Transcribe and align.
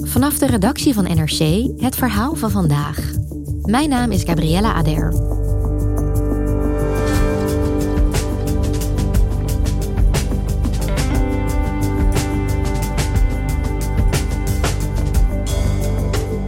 Vanaf 0.00 0.38
de 0.38 0.46
redactie 0.46 0.94
van 0.94 1.04
NRC 1.04 1.68
het 1.76 1.96
verhaal 1.96 2.34
van 2.34 2.50
vandaag. 2.50 3.12
Mijn 3.62 3.88
naam 3.88 4.10
is 4.10 4.22
Gabriella 4.22 4.72
Ader. 4.72 5.34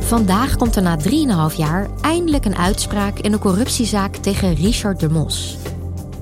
Vandaag 0.09 0.57
komt 0.57 0.77
er 0.77 0.83
na 0.83 0.99
3,5 1.51 1.57
jaar 1.57 1.89
eindelijk 2.01 2.45
een 2.45 2.57
uitspraak 2.57 3.19
in 3.19 3.31
de 3.31 3.39
corruptiezaak 3.39 4.17
tegen 4.17 4.55
Richard 4.55 5.01
de 5.01 5.09
Mos. 5.09 5.57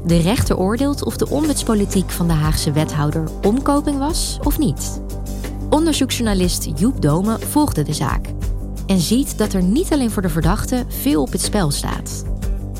De 0.04 0.16
rechter 0.16 0.56
oordeelt 0.56 1.04
of 1.04 1.16
de 1.16 1.28
ombudspolitiek 1.30 2.10
van 2.10 2.26
de 2.26 2.32
Haagse 2.32 2.72
wethouder 2.72 3.28
omkoping 3.42 3.98
was 3.98 4.38
of 4.42 4.58
niet. 4.58 5.00
Onderzoeksjournalist 5.70 6.68
Joep 6.78 7.02
Dome 7.02 7.38
volgde 7.38 7.82
de 7.82 7.92
zaak 7.92 8.26
en 8.86 9.00
ziet 9.00 9.38
dat 9.38 9.52
er 9.52 9.62
niet 9.62 9.92
alleen 9.92 10.10
voor 10.10 10.22
de 10.22 10.28
verdachte 10.28 10.84
veel 10.88 11.22
op 11.22 11.32
het 11.32 11.40
spel 11.40 11.70
staat. 11.70 12.24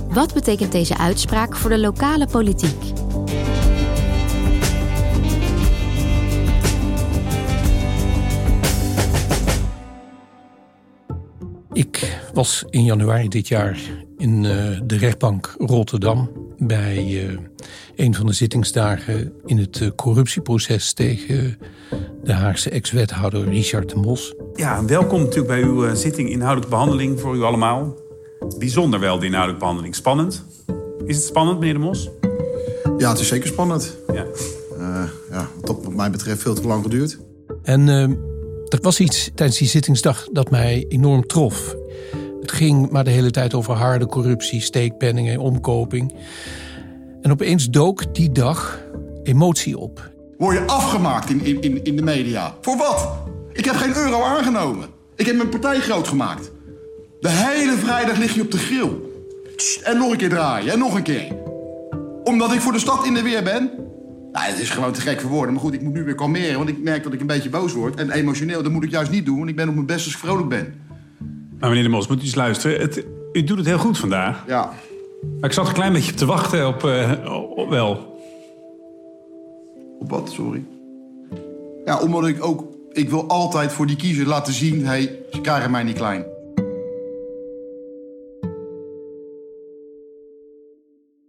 Wat 0.09 0.35
betekent 0.35 0.73
deze 0.73 0.99
uitspraak 0.99 1.57
voor 1.57 1.71
de 1.71 1.79
lokale 1.79 2.27
politiek? 2.27 2.93
Ik 11.73 12.21
was 12.35 12.65
in 12.71 12.85
januari 12.85 13.29
dit 13.29 13.49
jaar 13.49 13.79
in 14.19 14.45
uh, 14.45 14.81
de 14.85 14.97
rechtbank 14.97 15.55
Rotterdam 15.59 16.31
bij 16.59 17.25
uh, 17.25 17.39
een 17.97 18.15
van 18.15 18.27
de 18.27 18.33
zittingsdagen 18.33 19.33
in 19.45 19.59
het 19.59 19.81
uh, 19.81 19.91
corruptieproces 19.97 20.93
tegen 20.93 21.59
de 22.27 22.33
Haagse 22.33 22.71
ex-wethouder 22.71 23.49
Richard 23.49 23.89
de 23.89 23.97
Mos. 23.97 24.35
Ja, 24.55 24.85
welkom 24.85 25.21
natuurlijk 25.21 25.47
bij 25.47 25.63
uw 25.63 25.95
zitting 25.95 26.31
inhoudelijke 26.31 26.71
behandeling 26.71 27.21
voor 27.21 27.37
u 27.37 27.43
allemaal. 27.43 27.95
Bijzonder 28.59 29.01
wel, 29.01 29.19
de 29.19 29.27
inhoudelijke 29.27 29.61
behandeling. 29.61 29.95
Spannend. 29.95 30.45
Is 31.05 31.17
het 31.17 31.25
spannend, 31.25 31.59
meneer 31.59 31.75
de 31.75 31.81
Mos? 31.81 32.11
Ja, 32.99 33.11
het 33.11 33.19
is 33.19 33.29
zeker 33.29 33.49
spannend. 33.49 33.97
Ja. 34.13 34.25
ja, 35.31 35.49
wat 35.61 35.95
mij 35.95 36.11
betreft 36.11 36.43
veel 36.43 36.55
te 36.55 36.67
lang 36.67 36.83
geduurd. 36.83 37.19
En 37.63 37.89
er 38.69 38.79
was 38.81 39.01
iets 39.01 39.31
tijdens 39.35 39.59
die 39.59 39.69
zittingsdag 39.69 40.29
dat 40.33 40.51
mij 40.51 40.85
enorm 40.89 41.27
trof. 41.27 41.77
Het 42.41 42.53
ging 42.53 42.91
maar 42.91 43.05
de 43.05 43.11
hele 43.11 43.31
tijd 43.31 43.55
over 43.55 43.75
harde 43.75 44.07
corruptie, 44.07 44.61
steekpenningen, 44.61 45.39
omkoping. 45.39 46.15
En 47.21 47.33
opeens 47.33 47.71
dook 47.71 48.15
die 48.15 48.33
dag 48.33 48.81
emotie 49.23 49.79
op. 49.79 50.15
Word 50.39 50.57
je 50.57 50.67
afgemaakt 50.67 51.31
in, 51.31 51.63
in, 51.63 51.85
in 51.85 51.97
de 51.97 52.03
media? 52.03 52.55
Voor 52.61 52.77
wat? 52.77 53.09
Ik 53.53 53.65
heb 53.65 53.75
geen 53.75 53.97
euro 53.97 54.23
aangenomen. 54.23 54.89
Ik 55.15 55.27
heb 55.27 55.37
mijn 55.37 55.49
partij 55.49 55.81
groot 55.81 56.09
gemaakt. 56.09 56.51
De 57.21 57.29
hele 57.29 57.77
vrijdag 57.77 58.19
lig 58.19 58.35
je 58.35 58.41
op 58.43 58.51
de 58.51 58.59
grill. 58.59 58.91
En 59.83 59.99
nog 59.99 60.11
een 60.11 60.17
keer 60.17 60.29
draaien, 60.29 60.73
en 60.73 60.79
nog 60.79 60.95
een 60.95 61.03
keer. 61.03 61.37
Omdat 62.25 62.53
ik 62.53 62.61
voor 62.61 62.73
de 62.73 62.79
stad 62.79 63.07
in 63.07 63.15
de 63.15 63.23
weer 63.23 63.43
ben? 63.43 63.71
Nou, 64.33 64.47
het 64.47 64.59
is 64.59 64.71
gewoon 64.71 64.93
te 64.93 65.01
gek 65.01 65.21
voor 65.21 65.31
woorden. 65.31 65.53
Maar 65.53 65.63
goed, 65.63 65.75
ik 65.75 65.83
moet 65.83 65.93
nu 65.93 66.05
weer 66.05 66.15
kalmeren, 66.15 66.57
want 66.57 66.69
ik 66.69 66.83
merk 66.83 67.03
dat 67.03 67.13
ik 67.13 67.21
een 67.21 67.27
beetje 67.27 67.51
boos 67.51 67.73
word. 67.73 67.95
En 67.95 68.11
emotioneel, 68.11 68.63
dat 68.63 68.73
moet 68.73 68.85
ik 68.85 68.91
juist 68.91 69.11
niet 69.11 69.25
doen, 69.25 69.37
want 69.37 69.49
ik 69.49 69.57
ben 69.57 69.69
op 69.69 69.75
mijn 69.75 69.87
best 69.87 70.05
als 70.05 70.15
ik 70.15 70.21
vrolijk 70.21 70.49
ben. 70.49 70.75
Maar 71.59 71.69
meneer 71.69 71.85
de 71.85 71.91
Mos, 71.91 72.07
moet 72.07 72.19
u 72.19 72.23
eens 72.23 72.35
luisteren. 72.35 72.81
Het, 72.81 73.05
u 73.33 73.45
doet 73.45 73.59
het 73.59 73.67
heel 73.67 73.79
goed 73.79 73.99
vandaag. 73.99 74.45
Ja. 74.47 74.73
Maar 75.41 75.49
ik 75.49 75.53
zat 75.53 75.69
een 75.69 75.75
klein 75.75 75.93
beetje 75.93 76.15
te 76.15 76.27
wachten 76.27 76.67
op, 76.67 76.85
uh, 76.85 77.13
op 77.57 77.69
wel. 77.69 78.16
Op 79.99 80.11
wat, 80.11 80.31
sorry? 80.31 80.65
Ja, 81.85 82.01
omdat 82.01 82.27
ik 82.27 82.45
ook... 82.45 82.75
Ik 82.93 83.11
wil 83.11 83.29
altijd 83.29 83.73
voor 83.73 83.87
die 83.87 83.97
kiezer 83.97 84.27
laten 84.27 84.53
zien... 84.53 84.81
hé, 84.81 84.87
hey, 84.87 85.19
ze 85.31 85.41
krijgen 85.41 85.71
mij 85.71 85.83
niet 85.83 85.97
klein. 85.97 86.25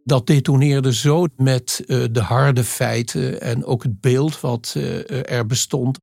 dat 0.07 0.27
detoneerde 0.27 0.93
zo 0.93 1.25
met 1.35 1.83
uh, 1.87 2.05
de 2.11 2.21
harde 2.21 2.63
feiten 2.63 3.41
en 3.41 3.65
ook 3.65 3.83
het 3.83 4.01
beeld 4.01 4.41
wat 4.41 4.73
uh, 4.77 5.31
er 5.31 5.45
bestond. 5.45 5.99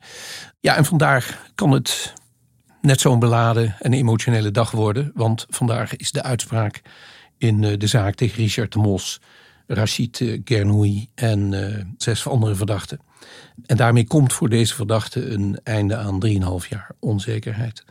Ja, 0.60 0.76
en 0.76 0.84
vandaag 0.84 1.50
kan 1.54 1.70
het 1.70 2.12
net 2.80 3.00
zo'n 3.00 3.18
beladen 3.18 3.76
en 3.78 3.92
emotionele 3.92 4.50
dag 4.50 4.70
worden. 4.70 5.10
Want 5.14 5.46
vandaag 5.48 5.96
is 5.96 6.12
de 6.12 6.22
uitspraak 6.22 6.82
in 7.38 7.60
de 7.60 7.86
zaak 7.86 8.14
tegen 8.14 8.36
Richard 8.36 8.72
de 8.72 8.78
Mos, 8.78 9.20
Rachid 9.66 10.38
Gernoui 10.44 11.08
en 11.14 11.94
zes 11.96 12.26
andere 12.28 12.54
verdachten. 12.54 12.98
En 13.66 13.76
daarmee 13.76 14.06
komt 14.06 14.32
voor 14.32 14.48
deze 14.48 14.74
verdachten 14.74 15.32
een 15.32 15.58
einde 15.62 15.96
aan 15.96 16.26
3,5 16.26 16.68
jaar 16.68 16.90
onzekerheid. 16.98 17.84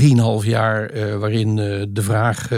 3,5 0.00 0.04
jaar 0.42 1.18
waarin 1.18 1.56
de 1.92 2.02
vraag 2.02 2.48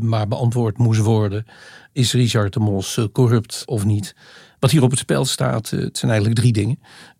maar 0.00 0.28
beantwoord 0.28 0.78
moest 0.78 1.00
worden 1.00 1.44
is 1.92 2.12
Richard 2.12 2.52
de 2.52 2.60
Mos 2.60 2.96
eh, 2.96 3.04
corrupt 3.12 3.62
of 3.66 3.84
niet? 3.84 4.14
Wat 4.58 4.70
hier 4.70 4.82
op 4.82 4.90
het 4.90 4.98
spel 4.98 5.24
staat, 5.24 5.72
eh, 5.72 5.80
het 5.80 5.98
zijn 5.98 6.10
eigenlijk 6.10 6.40
drie 6.40 6.52
dingen. 6.52 6.78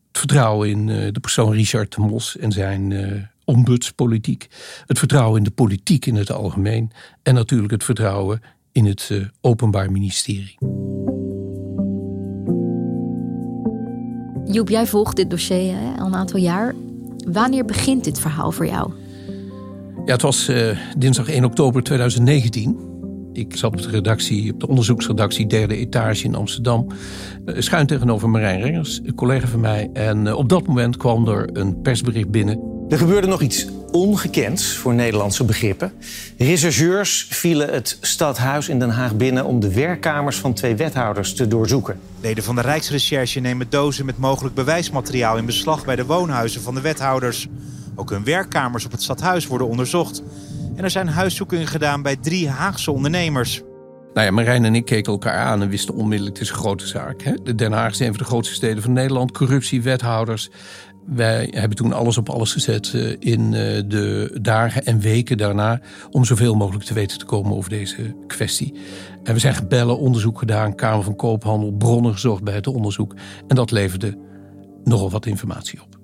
Het 0.09 0.19
vertrouwen 0.19 0.69
in 0.69 0.89
eh, 0.89 1.12
de 1.12 1.21
persoon 1.21 1.53
Richard 1.53 1.94
de 1.94 2.00
Mos 2.00 2.37
en 2.37 2.53
zijn 2.53 3.31
ombudspolitiek. 3.44 4.47
Het 4.87 4.99
vertrouwen 4.99 5.39
in 5.39 5.44
de 5.44 5.50
politiek 5.50 6.06
in 6.06 6.15
het 6.15 6.33
algemeen. 6.33 6.91
En 7.22 7.34
natuurlijk 7.34 7.72
het 7.72 7.84
vertrouwen 7.84 8.41
in 8.72 8.87
het 8.87 9.10
Openbaar 9.41 9.93
Ministerie. 9.93 10.59
Joep, 14.44 14.69
jij 14.69 14.87
volgt 14.87 15.16
dit 15.16 15.31
dossier 15.31 15.75
hè, 15.77 16.00
al 16.00 16.06
een 16.06 16.15
aantal 16.15 16.41
jaar. 16.41 16.75
Wanneer 17.27 17.65
begint 17.65 18.05
dit 18.05 18.19
verhaal 18.19 18.53
voor 18.53 18.66
jou? 18.66 18.93
Ja, 20.05 20.12
het 20.12 20.22
was 20.22 20.50
dinsdag 20.99 21.28
1 21.28 21.44
oktober 21.44 21.83
2019. 21.83 22.91
Ik 23.33 23.56
zat 23.56 23.72
op 23.72 23.83
de 23.83 23.88
redactie, 23.88 24.53
op 24.53 24.60
de 24.60 24.69
onderzoeksredactie 24.69 25.47
derde 25.47 25.77
etage 25.77 26.25
in 26.25 26.34
Amsterdam. 26.34 26.87
Eh, 27.44 27.54
schuin 27.59 27.87
tegenover 27.87 28.31
Marijn 28.31 28.60
Rengers, 28.60 29.00
een 29.04 29.15
collega 29.15 29.47
van 29.47 29.60
mij. 29.60 29.91
En 29.93 30.27
eh, 30.27 30.37
op 30.37 30.49
dat 30.49 30.66
moment 30.66 30.97
kwam 30.97 31.28
er 31.28 31.49
een 31.53 31.81
persbericht 31.81 32.31
binnen. 32.31 32.60
Er 32.89 32.99
gebeurde 32.99 33.27
nog 33.27 33.43
iets 33.43 33.66
ongekends 33.92 34.76
voor 34.76 34.94
Nederlandse 34.94 35.44
begrippen. 35.44 35.92
Rechercheurs 36.38 37.26
vielen 37.30 37.72
het 37.72 37.98
stadhuis 38.00 38.69
in 38.69 38.78
Den 38.78 38.91
Haag 38.91 39.16
binnen 39.16 39.44
om 39.44 39.60
de 39.60 39.72
werkkamers 39.72 40.36
van 40.36 40.54
twee 40.54 40.76
wethouders 40.76 41.34
te 41.34 41.48
doorzoeken. 41.48 42.00
Leden 42.20 42.44
van 42.44 42.54
de 42.54 42.60
Rijksrecherche 42.60 43.41
nemen 43.41 43.66
dozen 43.70 44.06
met 44.06 44.19
mogelijk 44.19 44.54
bewijsmateriaal 44.54 45.36
in 45.36 45.47
beslag 45.47 45.84
bij 45.84 45.97
de 45.97 46.06
woonhuizen 46.06 46.62
van 46.62 46.75
de 46.75 46.80
wethouders. 46.80 47.48
Ook 47.94 48.10
hun 48.10 48.25
werkkamers 48.25 48.84
op 48.84 48.92
het 48.92 49.03
stadhuis 49.03 49.47
worden 49.47 49.69
onderzocht. 49.69 50.22
En 50.76 50.84
er 50.84 50.91
zijn 50.91 51.09
huiszoekingen 51.09 51.66
gedaan 51.66 52.03
bij 52.03 52.16
drie 52.16 52.48
Haagse 52.48 52.92
ondernemers. 52.92 53.62
Nou 54.14 54.26
ja, 54.26 54.32
Marijn 54.32 54.64
en 54.64 54.74
ik 54.74 54.84
keken 54.84 55.12
elkaar 55.12 55.38
aan 55.38 55.62
en 55.62 55.69
wisten 55.69 55.94
onmiddellijk, 55.94 56.38
het 56.38 56.47
is 56.47 56.53
een 56.53 56.60
grote 56.60 56.86
zaak. 56.86 57.22
Hè? 57.22 57.32
De 57.42 57.54
Den 57.54 57.72
Haag 57.72 57.92
is 57.92 58.00
een 58.00 58.06
van 58.06 58.16
de 58.16 58.24
grootste 58.24 58.54
steden 58.54 58.82
van 58.82 58.92
Nederland. 58.92 59.32
Corruptie, 59.32 59.83
wethouders. 59.83 60.50
Wij 61.07 61.49
hebben 61.51 61.77
toen 61.77 61.93
alles 61.93 62.19
op 62.19 62.28
alles 62.28 62.53
gezet 62.53 62.95
eh, 62.95 63.16
in 63.19 63.54
eh, 63.54 63.83
de 63.87 64.39
dagen 64.41 64.84
en 64.84 65.01
weken 65.01 65.37
daarna... 65.37 65.81
om 66.10 66.25
zoveel 66.25 66.54
mogelijk 66.54 66.84
te 66.84 66.95
weten 66.95 67.19
te 67.19 67.25
komen 67.25 67.57
over 67.57 67.71
deze 67.71 68.16
kwestie. 68.27 68.75
En 69.22 69.34
we 69.34 69.41
zijn 69.41 69.54
gebellen, 69.54 69.99
onderzoek 69.99 70.39
gedaan, 70.39 70.75
Kamer 70.75 71.04
van 71.04 71.16
Koophandel... 71.16 71.72
bronnen 71.72 72.13
gezocht 72.13 72.43
bij 72.43 72.54
het 72.54 72.66
onderzoek. 72.66 73.15
En 73.49 73.57
dat 73.57 73.71
leverde 73.71 74.19
nogal 74.84 75.10
wat 75.10 75.27
informatie 75.27 75.83
op. 75.83 75.99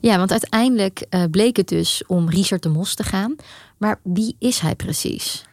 Ja, 0.00 0.16
want 0.16 0.30
uiteindelijk 0.30 1.06
uh, 1.10 1.24
bleek 1.30 1.56
het 1.56 1.68
dus 1.68 2.02
om 2.06 2.28
Richard 2.28 2.62
de 2.62 2.68
Mos 2.68 2.94
te 2.94 3.02
gaan. 3.04 3.36
Maar 3.78 4.00
wie 4.02 4.36
is 4.38 4.58
hij 4.58 4.74
precies? 4.74 5.44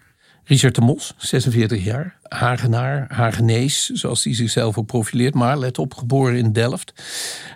Richard 0.44 0.76
de 0.76 0.82
Mos, 0.82 1.14
46 1.18 1.84
jaar, 1.84 2.19
Hagenaar, 2.30 3.06
Hagenees, 3.10 3.90
zoals 3.90 4.24
hij 4.24 4.36
zichzelf 4.36 4.78
ook 4.78 4.86
profileert. 4.86 5.34
Maar 5.34 5.58
let 5.58 5.78
op, 5.78 5.94
geboren 5.94 6.38
in 6.38 6.54
Delft. 6.54 6.94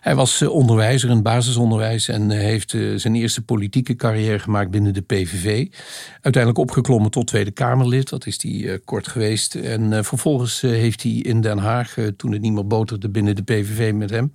Hij 0.01 0.15
was 0.15 0.41
eh, 0.41 0.49
onderwijzer 0.49 1.09
in 1.09 1.21
basisonderwijs 1.21 2.07
en 2.07 2.31
eh, 2.31 2.37
heeft 2.37 2.73
eh, 2.73 2.81
zijn 2.95 3.15
eerste 3.15 3.41
politieke 3.41 3.95
carrière 3.95 4.39
gemaakt 4.39 4.71
binnen 4.71 4.93
de 4.93 5.01
PVV. 5.01 5.67
Uiteindelijk 6.21 6.57
opgeklommen 6.57 7.11
tot 7.11 7.27
Tweede 7.27 7.51
Kamerlid, 7.51 8.09
dat 8.09 8.25
is 8.25 8.41
hij 8.41 8.79
kort 8.85 9.07
geweest. 9.07 9.55
En 9.55 10.05
vervolgens 10.05 10.61
heeft 10.61 11.03
hij 11.03 11.11
in 11.11 11.41
Den 11.41 11.57
Haag, 11.57 11.95
toen 12.17 12.31
het 12.31 12.41
niet 12.41 12.53
meer 12.53 12.67
boterde 12.67 13.09
binnen 13.09 13.35
de 13.35 13.43
PVV 13.43 13.93
met 13.93 14.09
hem, 14.09 14.33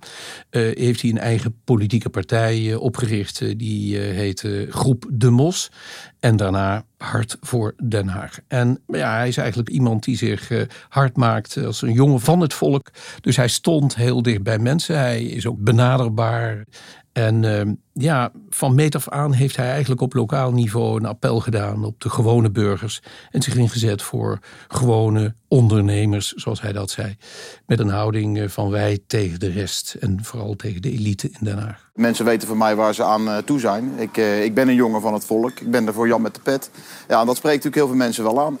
heeft 0.49 1.01
hij 1.01 1.09
een 1.09 1.17
eigen 1.17 1.55
politieke 1.63 2.09
partij 2.09 2.75
opgericht. 2.75 3.57
Die 3.57 3.97
heette 3.97 4.67
Groep 4.69 5.05
De 5.11 5.29
Mos. 5.29 5.71
En 6.19 6.35
daarna 6.35 6.85
hard 6.97 7.37
voor 7.41 7.75
Den 7.83 8.07
Haag. 8.07 8.39
En 8.47 8.79
ja, 8.87 9.15
hij 9.15 9.27
is 9.27 9.37
eigenlijk 9.37 9.69
iemand 9.69 10.03
die 10.03 10.17
zich 10.17 10.28
uh, 10.29 10.61
hard 10.89 11.17
maakt 11.17 11.57
als 11.57 11.81
een 11.81 11.93
jongen 11.93 12.19
van 12.19 12.39
het 12.39 12.53
volk. 12.53 12.89
Dus 13.21 13.35
hij 13.35 13.47
stond 13.47 13.95
heel 13.95 14.21
dicht 14.21 14.43
bij 14.43 14.59
mensen. 14.59 14.97
Hij 14.97 15.23
is 15.23 15.47
ook 15.47 15.57
benaderbaar. 15.57 16.65
En 17.11 17.43
uh, 17.43 17.61
ja, 17.93 18.31
van 18.49 18.75
meet 18.75 18.95
af 18.95 19.09
aan 19.09 19.33
heeft 19.33 19.55
hij 19.55 19.69
eigenlijk 19.69 20.01
op 20.01 20.13
lokaal 20.13 20.51
niveau 20.51 20.99
een 20.99 21.05
appel 21.05 21.39
gedaan 21.39 21.85
op 21.85 22.01
de 22.01 22.09
gewone 22.09 22.51
burgers. 22.51 23.01
En 23.31 23.41
zich 23.41 23.55
ingezet 23.55 24.01
voor 24.01 24.39
gewone 24.67 25.35
ondernemers, 25.47 26.33
zoals 26.33 26.61
hij 26.61 26.73
dat 26.73 26.89
zei. 26.89 27.17
Met 27.65 27.79
een 27.79 27.89
houding 27.89 28.39
eh, 28.39 28.47
van 28.47 28.69
wij 28.69 28.99
tegen 29.07 29.39
de 29.39 29.51
rest. 29.51 29.93
En 29.99 30.23
vooral 30.23 30.55
tegen 30.55 30.81
de 30.81 30.91
elite 30.91 31.29
in 31.29 31.45
Den 31.45 31.57
Haag. 31.57 31.89
Mensen 31.93 32.25
weten 32.25 32.47
van 32.47 32.57
mij 32.57 32.75
waar 32.75 32.93
ze 32.93 33.03
aan 33.03 33.27
uh, 33.27 33.37
toe 33.37 33.59
zijn. 33.59 33.91
Ik, 33.97 34.17
ik 34.17 34.53
ben 34.53 34.67
een 34.67 34.75
jongen 34.75 35.01
van 35.01 35.13
het 35.13 35.25
volk. 35.25 35.59
Ik 35.59 35.71
ben 35.71 35.87
er 35.87 35.93
voor 35.93 36.07
Jan 36.07 36.21
met 36.21 36.35
de 36.35 36.41
pet. 36.41 36.71
Ja, 37.07 37.19
en 37.19 37.25
dat 37.25 37.37
spreekt 37.37 37.63
natuurlijk 37.63 37.75
heel 37.75 37.87
veel 37.87 38.05
mensen 38.05 38.23
wel 38.23 38.41
aan. 38.41 38.59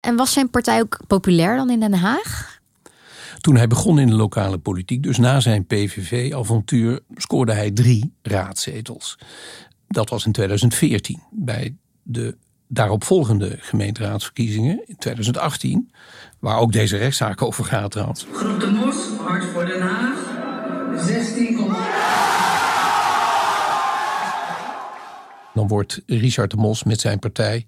En 0.00 0.16
was 0.16 0.32
zijn 0.32 0.50
partij 0.50 0.80
ook 0.80 1.00
populair 1.06 1.56
dan 1.56 1.70
in 1.70 1.80
Den 1.80 1.94
Haag? 1.94 2.60
Toen 3.40 3.56
hij 3.56 3.66
begon 3.66 3.98
in 3.98 4.06
de 4.06 4.14
lokale 4.14 4.58
politiek, 4.58 5.02
dus 5.02 5.18
na 5.18 5.40
zijn 5.40 5.66
PVV-avontuur, 5.66 7.00
scoorde 7.14 7.52
hij 7.52 7.70
drie 7.70 8.12
raadzetels. 8.22 9.18
Dat 9.88 10.08
was 10.08 10.26
in 10.26 10.32
2014 10.32 11.22
bij 11.30 11.76
de 12.02 12.36
daaropvolgende 12.68 13.56
gemeenteraadsverkiezingen 13.60 14.82
in 14.86 14.96
2018, 14.96 15.90
waar 16.38 16.58
ook 16.58 16.72
deze 16.72 16.96
rechtszaak 16.96 17.42
over 17.42 17.64
gaat 17.64 17.90
trouwens. 17.90 18.26
Groep 18.32 18.60
de 18.60 18.70
Mos, 18.70 18.96
Hart 19.26 19.44
voor 19.44 19.66
Den 19.66 19.80
Haag, 19.80 20.18
16, 21.06 21.56
Dan 25.54 25.68
wordt 25.68 26.02
Richard 26.06 26.50
de 26.50 26.56
Mos 26.56 26.84
met 26.84 27.00
zijn 27.00 27.18
partij 27.18 27.66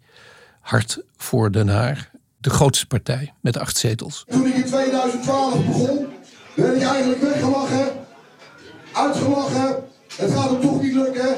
Hart 0.61 1.03
voor 1.17 1.53
Den 1.53 1.69
Haag 1.69 2.11
de 2.41 2.51
grootste 2.51 2.87
partij 2.87 3.35
met 3.41 3.57
acht 3.57 3.77
zetels. 3.77 4.25
Toen 4.29 4.47
ik 4.47 4.55
in 4.55 4.65
2012 4.65 5.67
begon, 5.67 6.07
werd 6.55 6.77
ik 6.77 6.83
eigenlijk 6.83 7.21
weggelachen, 7.21 7.93
uitgelachen. 8.93 9.85
Het 10.17 10.33
gaat 10.33 10.51
hem 10.51 10.61
toch 10.61 10.83
niet 10.83 10.95
lukken. 10.95 11.37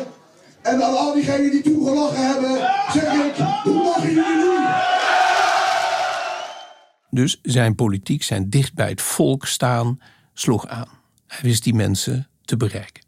En 0.62 0.84
aan 0.84 0.96
al 0.96 1.14
diegenen 1.14 1.50
die 1.50 1.62
toen 1.62 1.87
gelachen 1.87 2.26
hebben, 2.26 2.70
zeg 2.93 3.12
ik, 3.12 3.34
hoe 3.62 3.82
lachen 3.82 4.14
jullie 4.14 4.37
nu? 4.37 4.58
Dus 7.10 7.38
zijn 7.43 7.75
politiek, 7.75 8.22
zijn 8.22 8.50
dicht 8.50 8.75
bij 8.75 8.88
het 8.88 9.02
volk 9.02 9.46
staan, 9.46 10.00
sloeg 10.34 10.66
aan. 10.66 10.88
Hij 11.26 11.40
wist 11.43 11.64
die 11.64 11.75
mensen 11.75 12.28
te 12.44 12.56
bereiken. 12.56 13.04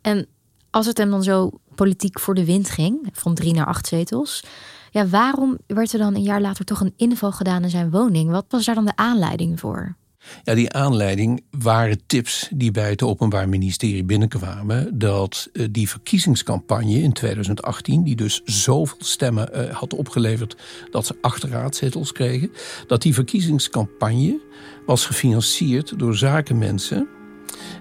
En 0.00 0.26
als 0.70 0.86
het 0.86 0.98
hem 0.98 1.10
dan 1.10 1.22
zo 1.22 1.50
politiek 1.74 2.18
voor 2.18 2.34
de 2.34 2.44
wind 2.44 2.70
ging, 2.70 3.08
van 3.12 3.34
drie 3.34 3.54
naar 3.54 3.66
acht 3.66 3.86
zetels, 3.86 4.44
ja, 4.90 5.06
waarom 5.06 5.58
werd 5.66 5.92
er 5.92 5.98
dan 5.98 6.14
een 6.14 6.22
jaar 6.22 6.40
later 6.40 6.64
toch 6.64 6.80
een 6.80 6.94
inval 6.96 7.32
gedaan 7.32 7.62
in 7.62 7.70
zijn 7.70 7.90
woning? 7.90 8.30
Wat 8.30 8.44
was 8.48 8.64
daar 8.64 8.74
dan 8.74 8.84
de 8.84 8.96
aanleiding 8.96 9.60
voor? 9.60 9.96
Ja, 10.44 10.54
die 10.54 10.72
aanleiding 10.72 11.44
waren 11.50 12.06
tips 12.06 12.48
die 12.54 12.70
bij 12.70 12.90
het 12.90 13.02
Openbaar 13.02 13.48
Ministerie 13.48 14.04
binnenkwamen. 14.04 14.98
Dat 14.98 15.48
eh, 15.52 15.66
die 15.70 15.88
verkiezingscampagne 15.88 17.02
in 17.02 17.12
2018, 17.12 18.02
die 18.04 18.16
dus 18.16 18.40
zoveel 18.44 18.96
stemmen 19.00 19.48
uh, 19.52 19.74
had 19.74 19.94
opgeleverd 19.94 20.56
dat 20.90 21.06
ze 21.06 21.16
acht 21.20 21.44
raadzetels 21.44 22.12
kregen, 22.12 22.52
dat 22.86 23.02
die 23.02 23.14
verkiezingscampagne 23.14 24.40
was 24.86 25.06
gefinancierd 25.06 25.98
door 25.98 26.16
zakenmensen. 26.16 27.08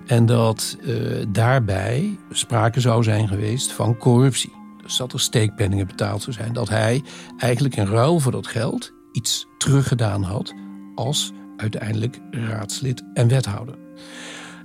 En 0.06 0.26
dat 0.26 0.78
uh, 0.82 1.26
daarbij 1.30 2.18
sprake 2.32 2.80
zou 2.80 3.04
zijn 3.04 3.28
geweest 3.28 3.72
van 3.72 3.98
corruptie 3.98 4.59
dus 4.90 4.98
dat 4.98 5.14
er 5.14 5.20
steekpenningen 5.20 5.88
betaald 5.88 6.22
zou 6.22 6.36
zijn. 6.36 6.54
Dat 6.54 6.70
hij 6.70 7.04
eigenlijk 7.38 7.76
in 7.76 7.86
ruil 7.86 8.20
voor 8.20 8.32
dat 8.32 8.48
geld 8.48 8.94
iets 9.12 9.48
teruggedaan 9.58 10.24
had 10.24 10.54
als 10.96 11.32
uiteindelijk 11.58 12.20
raadslid 12.32 13.04
en 13.14 13.28
wethouder. 13.28 13.76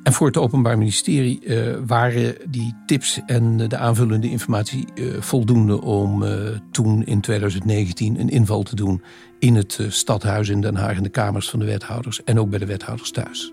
En 0.02 0.12
voor 0.12 0.26
het 0.26 0.36
Openbaar 0.36 0.78
Ministerie 0.78 1.44
uh, 1.44 1.76
waren 1.86 2.36
die 2.48 2.74
tips 2.86 3.20
en 3.26 3.56
de 3.56 3.76
aanvullende 3.76 4.30
informatie 4.30 4.86
uh, 4.94 5.20
voldoende 5.20 5.80
om 5.80 6.22
uh, 6.22 6.48
toen 6.70 7.04
in 7.04 7.20
2019 7.20 8.20
een 8.20 8.28
inval 8.28 8.62
te 8.62 8.76
doen 8.76 9.02
in 9.38 9.54
het 9.54 9.78
stadhuis 9.88 10.48
in 10.48 10.60
Den 10.60 10.76
Haag, 10.76 10.96
in 10.96 11.02
de 11.02 11.08
kamers 11.08 11.50
van 11.50 11.58
de 11.58 11.64
wethouders 11.64 12.24
en 12.24 12.40
ook 12.40 12.50
bij 12.50 12.58
de 12.58 12.66
wethouders 12.66 13.10
thuis. 13.10 13.52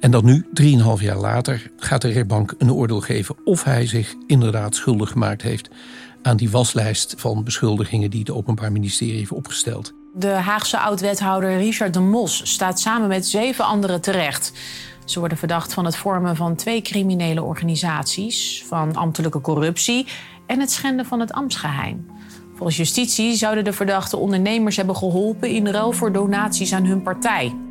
En 0.00 0.10
dan 0.10 0.24
nu, 0.24 0.46
drieënhalf 0.52 1.00
jaar 1.00 1.16
later, 1.16 1.70
gaat 1.76 2.02
de 2.02 2.08
rechtbank 2.08 2.54
een 2.58 2.72
oordeel 2.72 3.00
geven 3.00 3.36
of 3.44 3.64
hij 3.64 3.86
zich 3.86 4.14
inderdaad 4.26 4.74
schuldig 4.74 5.10
gemaakt 5.10 5.42
heeft 5.42 5.68
aan 6.22 6.36
die 6.36 6.50
waslijst 6.50 7.14
van 7.16 7.44
beschuldigingen 7.44 8.10
die 8.10 8.20
het 8.20 8.30
Openbaar 8.30 8.72
Ministerie 8.72 9.16
heeft 9.16 9.32
opgesteld. 9.32 9.92
De 10.14 10.28
Haagse 10.28 10.78
oud-wethouder 10.78 11.56
Richard 11.56 11.94
de 11.94 12.00
Mos 12.00 12.40
staat 12.52 12.80
samen 12.80 13.08
met 13.08 13.26
zeven 13.26 13.64
anderen 13.64 14.00
terecht. 14.00 14.52
Ze 15.04 15.18
worden 15.18 15.38
verdacht 15.38 15.72
van 15.72 15.84
het 15.84 15.96
vormen 15.96 16.36
van 16.36 16.56
twee 16.56 16.82
criminele 16.82 17.42
organisaties, 17.42 18.64
van 18.66 18.96
ambtelijke 18.96 19.40
corruptie 19.40 20.06
en 20.46 20.60
het 20.60 20.70
schenden 20.70 21.06
van 21.06 21.20
het 21.20 21.32
ambtsgeheim. 21.32 22.06
Volgens 22.54 22.76
justitie 22.76 23.34
zouden 23.34 23.64
de 23.64 23.72
verdachte 23.72 24.16
ondernemers 24.16 24.76
hebben 24.76 24.96
geholpen 24.96 25.50
in 25.50 25.66
ruil 25.66 25.92
voor 25.92 26.12
donaties 26.12 26.72
aan 26.72 26.84
hun 26.84 27.02
partij. 27.02 27.65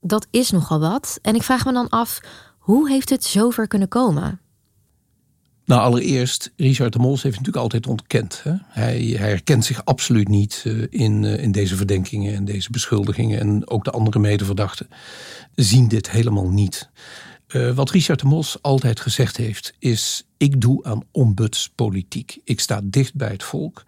Dat 0.00 0.26
is 0.30 0.50
nogal 0.50 0.80
wat. 0.80 1.18
En 1.22 1.34
ik 1.34 1.42
vraag 1.42 1.64
me 1.64 1.72
dan 1.72 1.88
af, 1.88 2.20
hoe 2.58 2.88
heeft 2.88 3.10
het 3.10 3.24
zover 3.24 3.66
kunnen 3.66 3.88
komen? 3.88 4.40
Nou, 5.64 5.82
allereerst, 5.82 6.52
Richard 6.56 6.92
de 6.92 6.98
Mols 6.98 7.22
heeft 7.22 7.36
natuurlijk 7.36 7.62
altijd 7.62 7.86
ontkend. 7.86 8.40
Hè? 8.42 8.52
Hij, 8.66 9.00
hij 9.00 9.28
herkent 9.28 9.64
zich 9.64 9.84
absoluut 9.84 10.28
niet 10.28 10.62
uh, 10.66 10.86
in, 10.90 11.22
uh, 11.22 11.42
in 11.42 11.52
deze 11.52 11.76
verdenkingen 11.76 12.34
en 12.34 12.44
deze 12.44 12.70
beschuldigingen. 12.70 13.40
En 13.40 13.68
ook 13.68 13.84
de 13.84 13.90
andere 13.90 14.18
medeverdachten 14.18 14.88
zien 15.54 15.88
dit 15.88 16.10
helemaal 16.10 16.48
niet. 16.48 16.90
Uh, 17.48 17.74
wat 17.74 17.90
Richard 17.90 18.20
de 18.20 18.26
Mos 18.26 18.62
altijd 18.62 19.00
gezegd 19.00 19.36
heeft, 19.36 19.74
is: 19.78 20.24
ik 20.40 20.60
doe 20.60 20.84
aan 20.84 21.02
ombudspolitiek. 21.10 22.38
Ik 22.44 22.60
sta 22.60 22.80
dicht 22.84 23.14
bij 23.14 23.28
het 23.28 23.42
volk. 23.42 23.82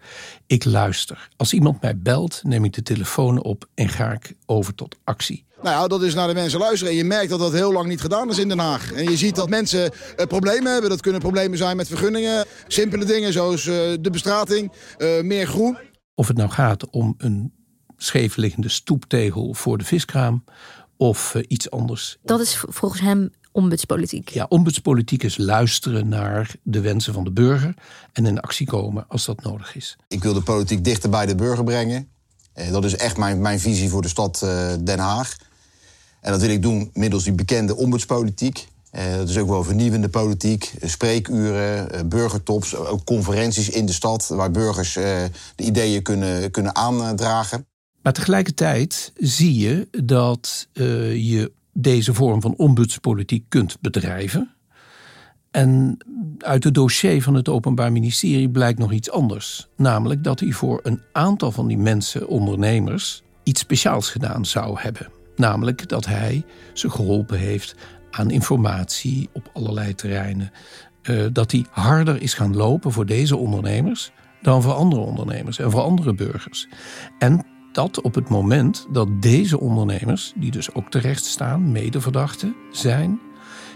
Ik 0.47 0.65
luister. 0.65 1.29
Als 1.37 1.53
iemand 1.53 1.81
mij 1.81 1.97
belt, 1.97 2.41
neem 2.43 2.65
ik 2.65 2.73
de 2.73 2.83
telefoon 2.83 3.43
op 3.43 3.67
en 3.73 3.89
ga 3.89 4.11
ik 4.11 4.33
over 4.45 4.75
tot 4.75 4.97
actie. 5.03 5.45
Nou 5.61 5.75
ja, 5.75 5.87
dat 5.87 6.03
is 6.03 6.13
naar 6.13 6.27
de 6.27 6.33
mensen 6.33 6.59
luisteren. 6.59 6.91
En 6.91 6.97
je 6.97 7.03
merkt 7.03 7.29
dat 7.29 7.39
dat 7.39 7.51
heel 7.53 7.73
lang 7.73 7.87
niet 7.87 8.01
gedaan 8.01 8.29
is 8.29 8.37
in 8.37 8.47
Den 8.47 8.59
Haag. 8.59 8.91
En 8.91 9.03
je 9.03 9.17
ziet 9.17 9.35
dat 9.35 9.49
mensen 9.49 9.91
uh, 9.91 10.25
problemen 10.25 10.71
hebben. 10.71 10.89
Dat 10.89 11.01
kunnen 11.01 11.21
problemen 11.21 11.57
zijn 11.57 11.77
met 11.77 11.87
vergunningen. 11.87 12.45
Simpele 12.67 13.05
dingen 13.05 13.33
zoals 13.33 13.65
uh, 13.65 13.75
de 14.01 14.09
bestrating, 14.11 14.71
uh, 14.97 15.21
meer 15.21 15.47
groen. 15.47 15.77
Of 16.15 16.27
het 16.27 16.37
nou 16.37 16.49
gaat 16.49 16.89
om 16.89 17.13
een 17.17 17.53
scheefliggende 17.97 18.69
stoeptegel 18.69 19.53
voor 19.53 19.77
de 19.77 19.85
viskraam 19.85 20.43
of 20.97 21.35
iets 21.47 21.71
anders. 21.71 22.17
Dat 22.23 22.39
is 22.39 22.63
volgens 22.67 23.01
hem 23.01 23.31
ombudspolitiek. 23.53 24.29
Ja, 24.29 24.45
ombudspolitiek 24.49 25.23
is 25.23 25.37
luisteren 25.37 26.07
naar 26.07 26.55
de 26.63 26.81
wensen 26.81 27.13
van 27.13 27.23
de 27.23 27.31
burger 27.31 27.73
en 28.13 28.25
in 28.25 28.39
actie 28.39 28.67
komen 28.67 29.05
als 29.07 29.25
dat 29.25 29.43
nodig 29.43 29.75
is. 29.75 29.97
Ik 30.07 30.23
wil 30.23 30.33
de 30.33 30.41
politiek 30.41 30.83
dichter 30.83 31.09
bij 31.09 31.25
de 31.25 31.35
burger 31.35 31.63
brengen. 31.63 32.07
Dat 32.71 32.85
is 32.85 32.95
echt 32.95 33.17
mijn, 33.17 33.41
mijn 33.41 33.59
visie 33.59 33.89
voor 33.89 34.01
de 34.01 34.07
stad 34.07 34.39
Den 34.83 34.99
Haag. 34.99 35.37
En 36.23 36.31
dat 36.31 36.41
wil 36.41 36.49
ik 36.49 36.61
doen 36.61 36.89
middels 36.93 37.23
die 37.23 37.33
bekende 37.33 37.75
ombudspolitiek. 37.75 38.67
Uh, 38.91 39.15
dat 39.15 39.29
is 39.29 39.37
ook 39.37 39.49
wel 39.49 39.63
vernieuwende 39.63 40.09
politiek, 40.09 40.73
eh, 40.79 40.89
spreekuren, 40.89 42.09
burgertops, 42.09 42.75
ook 42.75 43.03
conferenties 43.03 43.69
in 43.69 43.85
de 43.85 43.93
stad 43.93 44.27
waar 44.27 44.51
burgers 44.51 44.93
de 44.93 45.31
ideeën 45.55 46.01
kunnen, 46.01 46.51
kunnen 46.51 46.75
aandragen. 46.75 47.65
Maar 48.01 48.13
tegelijkertijd 48.13 49.11
zie 49.17 49.57
je 49.57 49.87
dat 50.03 50.67
je 51.13 51.51
deze 51.73 52.13
vorm 52.13 52.41
van 52.41 52.55
ombudspolitiek 52.55 53.45
kunt 53.49 53.77
bedrijven. 53.81 54.53
En 55.51 55.97
uit 56.37 56.63
het 56.63 56.73
dossier 56.73 57.23
van 57.23 57.33
het 57.33 57.49
Openbaar 57.49 57.91
Ministerie 57.91 58.49
blijkt 58.49 58.79
nog 58.79 58.91
iets 58.91 59.11
anders. 59.11 59.67
Namelijk 59.77 60.23
dat 60.23 60.39
hij 60.39 60.51
voor 60.51 60.79
een 60.83 61.01
aantal 61.11 61.51
van 61.51 61.67
die 61.67 61.77
mensen, 61.77 62.27
ondernemers, 62.27 63.23
iets 63.43 63.59
speciaals 63.59 64.09
gedaan 64.09 64.45
zou 64.45 64.79
hebben. 64.79 65.07
Namelijk 65.35 65.89
dat 65.89 66.05
hij 66.05 66.45
ze 66.73 66.89
geholpen 66.89 67.39
heeft 67.39 67.75
aan 68.11 68.31
informatie 68.31 69.29
op 69.33 69.49
allerlei 69.53 69.95
terreinen. 69.95 70.51
Uh, 71.03 71.25
dat 71.31 71.51
hij 71.51 71.65
harder 71.69 72.21
is 72.21 72.33
gaan 72.33 72.55
lopen 72.55 72.91
voor 72.91 73.05
deze 73.05 73.37
ondernemers 73.37 74.11
dan 74.41 74.61
voor 74.61 74.73
andere 74.73 75.01
ondernemers 75.01 75.59
en 75.59 75.71
voor 75.71 75.81
andere 75.81 76.13
burgers. 76.13 76.67
En 77.19 77.45
dat 77.73 78.01
op 78.01 78.15
het 78.15 78.29
moment 78.29 78.87
dat 78.89 79.21
deze 79.21 79.59
ondernemers, 79.59 80.33
die 80.35 80.51
dus 80.51 80.73
ook 80.73 80.89
terecht 80.89 81.25
staan, 81.25 81.71
medeverdachten 81.71 82.55
zijn, 82.71 83.19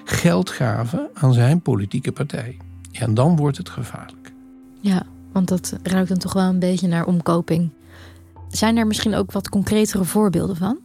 geld 0.04 0.50
gaven 0.50 1.10
aan 1.14 1.34
zijn 1.34 1.62
politieke 1.62 2.12
partij. 2.12 2.58
En 2.92 3.14
dan 3.14 3.36
wordt 3.36 3.58
het 3.58 3.70
gevaarlijk. 3.70 4.34
Ja, 4.80 5.06
want 5.32 5.48
dat 5.48 5.78
ruikt 5.84 6.10
dan 6.10 6.18
toch 6.18 6.34
wel 6.34 6.50
een 6.50 6.60
beetje 6.60 6.88
naar 6.88 7.06
omkoping. 7.06 7.70
Zijn 8.50 8.78
er 8.78 8.88
misschien 8.88 9.16
ook 9.16 9.32
wat 9.32 9.50
concretere 9.50 10.04
voorbeelden 10.04 10.56
van? 10.56 10.80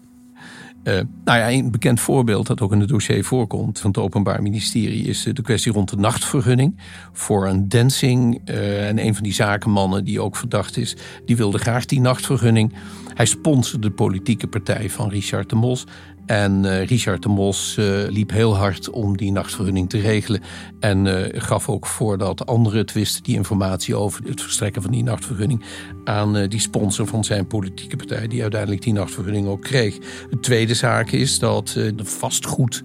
Uh, 0.84 1.00
nou 1.24 1.38
ja, 1.38 1.50
een 1.50 1.70
bekend 1.70 2.00
voorbeeld 2.00 2.46
dat 2.46 2.60
ook 2.60 2.72
in 2.72 2.80
het 2.80 2.88
dossier 2.88 3.24
voorkomt 3.24 3.78
van 3.78 3.90
het 3.90 3.98
Openbaar 3.98 4.42
Ministerie 4.42 5.04
is 5.04 5.22
de 5.32 5.42
kwestie 5.42 5.72
rond 5.72 5.90
de 5.90 5.96
nachtvergunning 5.96 6.80
voor 7.12 7.46
een 7.46 7.68
dancing. 7.68 8.40
Uh, 8.44 8.88
en 8.88 8.98
een 8.98 9.14
van 9.14 9.22
die 9.22 9.32
zakenmannen 9.32 10.04
die 10.04 10.20
ook 10.20 10.36
verdacht 10.36 10.76
is, 10.76 10.96
die 11.24 11.36
wilde 11.36 11.58
graag 11.58 11.84
die 11.84 12.00
nachtvergunning. 12.00 12.72
Hij 13.14 13.26
sponsorde 13.26 13.88
de 13.88 13.94
politieke 13.94 14.46
partij 14.46 14.90
van 14.90 15.08
Richard 15.08 15.48
de 15.48 15.56
Mos. 15.56 15.86
En 16.26 16.64
uh, 16.64 16.85
Richard 16.85 17.23
de 17.23 17.29
Mos 17.29 17.76
uh, 17.79 18.09
liep 18.09 18.31
heel 18.31 18.57
hard 18.57 18.91
om 18.91 19.17
die 19.17 19.33
nachtvergunning 19.33 19.88
te 19.88 20.00
regelen. 20.00 20.41
En 20.81 21.07
uh, 21.07 21.14
gaf 21.33 21.69
ook 21.69 21.87
voordat 21.87 22.47
anderen 22.47 22.79
het 22.79 22.93
wisten 22.93 23.23
die 23.23 23.35
informatie 23.35 23.95
over 23.95 24.25
het 24.25 24.43
verstrekken 24.43 24.83
van 24.83 24.91
die 24.91 25.02
nachtvergunning 25.02 25.64
aan 26.05 26.47
die 26.47 26.61
sponsor 26.61 27.07
van 27.07 27.25
zijn 27.25 27.47
politieke 27.47 27.97
partij, 27.97 28.29
die 28.29 28.43
uiteindelijk 28.43 28.83
die 28.83 28.93
nachtvergunning 28.93 29.47
ook 29.47 29.62
kreeg. 29.62 29.99
De 30.31 30.41
tweede 30.41 30.75
zaak 30.75 31.11
is 31.11 31.38
dat 31.38 31.69
de 31.69 32.05
vastgoed. 32.05 32.83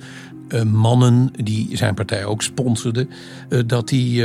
mannen 0.71 1.31
die 1.43 1.77
zijn 1.77 1.93
partij 1.93 2.25
ook 2.25 2.41
sponsorden, 2.41 3.09
dat 3.65 3.87
die 3.87 4.23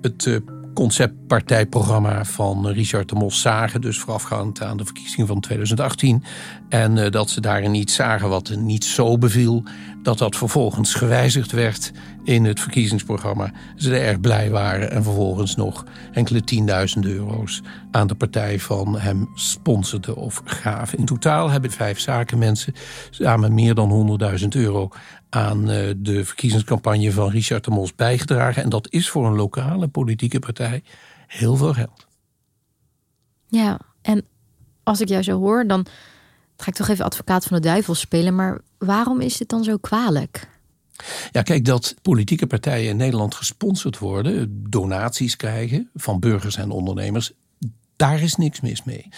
het 0.00 0.42
conceptpartijprogramma 0.74 2.24
van 2.24 2.68
Richard 2.68 3.08
de 3.08 3.14
Mos 3.14 3.40
zagen. 3.40 3.80
Dus 3.80 3.98
voorafgaand 3.98 4.62
aan 4.62 4.76
de 4.76 4.84
verkiezingen 4.84 5.26
van 5.26 5.40
2018. 5.40 6.22
En 6.68 6.96
uh, 6.96 7.10
dat 7.10 7.30
ze 7.30 7.40
daarin 7.40 7.70
niet 7.70 7.90
zagen 7.90 8.28
wat 8.28 8.56
niet 8.56 8.84
zo 8.84 9.18
beviel. 9.18 9.62
Dat 10.02 10.18
dat 10.18 10.36
vervolgens 10.36 10.94
gewijzigd 10.94 11.52
werd 11.52 11.92
in 12.24 12.44
het 12.44 12.60
verkiezingsprogramma. 12.60 13.52
Ze 13.76 13.94
er 13.96 14.06
erg 14.06 14.20
blij 14.20 14.50
waren 14.50 14.90
en 14.90 15.02
vervolgens 15.02 15.56
nog 15.56 15.84
enkele 16.12 16.44
tienduizenden 16.44 17.10
euro's 17.10 17.62
aan 17.90 18.06
de 18.06 18.14
partij 18.14 18.60
van 18.60 18.98
hem 18.98 19.28
sponsorden 19.34 20.16
of 20.16 20.42
gaven. 20.44 20.98
In 20.98 21.04
totaal 21.04 21.50
hebben 21.50 21.70
vijf 21.70 22.00
zakenmensen 22.00 22.74
samen 23.10 23.54
meer 23.54 23.74
dan 23.74 24.18
100.000 24.40 24.48
euro 24.48 24.88
aan 25.28 25.70
eh, 25.70 25.94
de 25.96 26.24
verkiezingscampagne 26.24 27.12
van 27.12 27.30
Richard 27.30 27.64
de 27.64 27.70
Mos 27.70 27.94
bijgedragen. 27.94 28.62
En 28.62 28.68
dat 28.68 28.90
is 28.90 29.08
voor 29.08 29.26
een 29.26 29.36
lokale 29.36 29.88
politieke 29.88 30.38
partij 30.38 30.82
heel 31.26 31.56
veel 31.56 31.72
geld. 31.72 32.06
Ja, 33.48 33.78
en 34.02 34.24
als 34.82 35.00
ik 35.00 35.08
jou 35.08 35.22
zo 35.22 35.38
hoor, 35.38 35.66
dan 35.66 35.86
ga 36.62 36.70
ik 36.70 36.74
toch 36.74 36.88
even 36.88 37.04
advocaat 37.04 37.44
van 37.44 37.56
de 37.56 37.62
duivel 37.62 37.94
spelen. 37.94 38.34
Maar 38.34 38.60
waarom 38.78 39.20
is 39.20 39.36
dit 39.36 39.48
dan 39.48 39.64
zo 39.64 39.76
kwalijk? 39.76 40.48
Ja, 41.30 41.42
kijk, 41.42 41.64
dat 41.64 41.94
politieke 42.02 42.46
partijen 42.46 42.90
in 42.90 42.96
Nederland 42.96 43.34
gesponsord 43.34 43.98
worden, 43.98 44.62
donaties 44.70 45.36
krijgen 45.36 45.90
van 45.94 46.20
burgers 46.20 46.56
en 46.56 46.70
ondernemers, 46.70 47.32
daar 47.96 48.22
is 48.22 48.36
niks 48.36 48.60
mis 48.60 48.82
mee. 48.82 49.08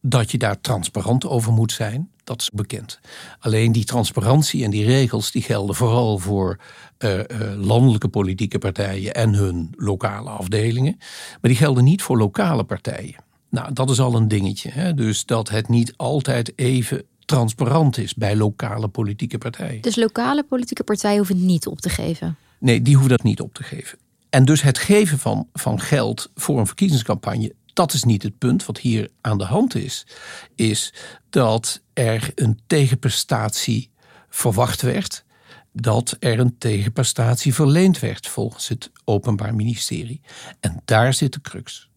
Dat 0.00 0.30
je 0.30 0.38
daar 0.38 0.60
transparant 0.60 1.26
over 1.26 1.52
moet 1.52 1.72
zijn, 1.72 2.10
dat 2.24 2.40
is 2.40 2.50
bekend. 2.50 3.00
Alleen 3.38 3.72
die 3.72 3.84
transparantie 3.84 4.64
en 4.64 4.70
die 4.70 4.84
regels 4.84 5.30
die 5.30 5.42
gelden 5.42 5.74
vooral 5.74 6.18
voor 6.18 6.58
uh, 6.98 7.18
uh, 7.18 7.24
landelijke 7.56 8.08
politieke 8.08 8.58
partijen 8.58 9.14
en 9.14 9.34
hun 9.34 9.72
lokale 9.76 10.30
afdelingen. 10.30 10.96
Maar 10.98 11.50
die 11.50 11.56
gelden 11.56 11.84
niet 11.84 12.02
voor 12.02 12.18
lokale 12.18 12.64
partijen. 12.64 13.16
Nou, 13.52 13.72
dat 13.72 13.90
is 13.90 14.00
al 14.00 14.14
een 14.14 14.28
dingetje. 14.28 14.70
Hè? 14.70 14.94
Dus 14.94 15.24
dat 15.24 15.48
het 15.48 15.68
niet 15.68 15.94
altijd 15.96 16.52
even 16.58 17.04
transparant 17.24 17.98
is 17.98 18.14
bij 18.14 18.36
lokale 18.36 18.88
politieke 18.88 19.38
partijen. 19.38 19.82
Dus 19.82 19.96
lokale 19.96 20.42
politieke 20.42 20.84
partijen 20.84 21.16
hoeven 21.16 21.36
het 21.36 21.44
niet 21.44 21.66
op 21.66 21.80
te 21.80 21.88
geven? 21.88 22.36
Nee, 22.58 22.82
die 22.82 22.94
hoeven 22.94 23.10
dat 23.10 23.22
niet 23.22 23.40
op 23.40 23.54
te 23.54 23.62
geven. 23.62 23.98
En 24.30 24.44
dus 24.44 24.62
het 24.62 24.78
geven 24.78 25.18
van, 25.18 25.48
van 25.52 25.80
geld 25.80 26.30
voor 26.34 26.58
een 26.58 26.66
verkiezingscampagne, 26.66 27.54
dat 27.72 27.92
is 27.92 28.04
niet 28.04 28.22
het 28.22 28.38
punt. 28.38 28.66
Wat 28.66 28.78
hier 28.78 29.10
aan 29.20 29.38
de 29.38 29.44
hand 29.44 29.74
is, 29.74 30.06
is 30.54 30.94
dat 31.30 31.80
er 31.92 32.30
een 32.34 32.60
tegenprestatie 32.66 33.90
verwacht 34.28 34.82
werd. 34.82 35.24
Dat 35.72 36.16
er 36.18 36.38
een 36.38 36.58
tegenprestatie 36.58 37.54
verleend 37.54 37.98
werd 37.98 38.26
volgens 38.26 38.68
het 38.68 38.90
Openbaar 39.04 39.54
Ministerie. 39.54 40.20
En 40.60 40.82
daar 40.84 41.14
zit 41.14 41.32
de 41.32 41.40
crux. 41.40 41.90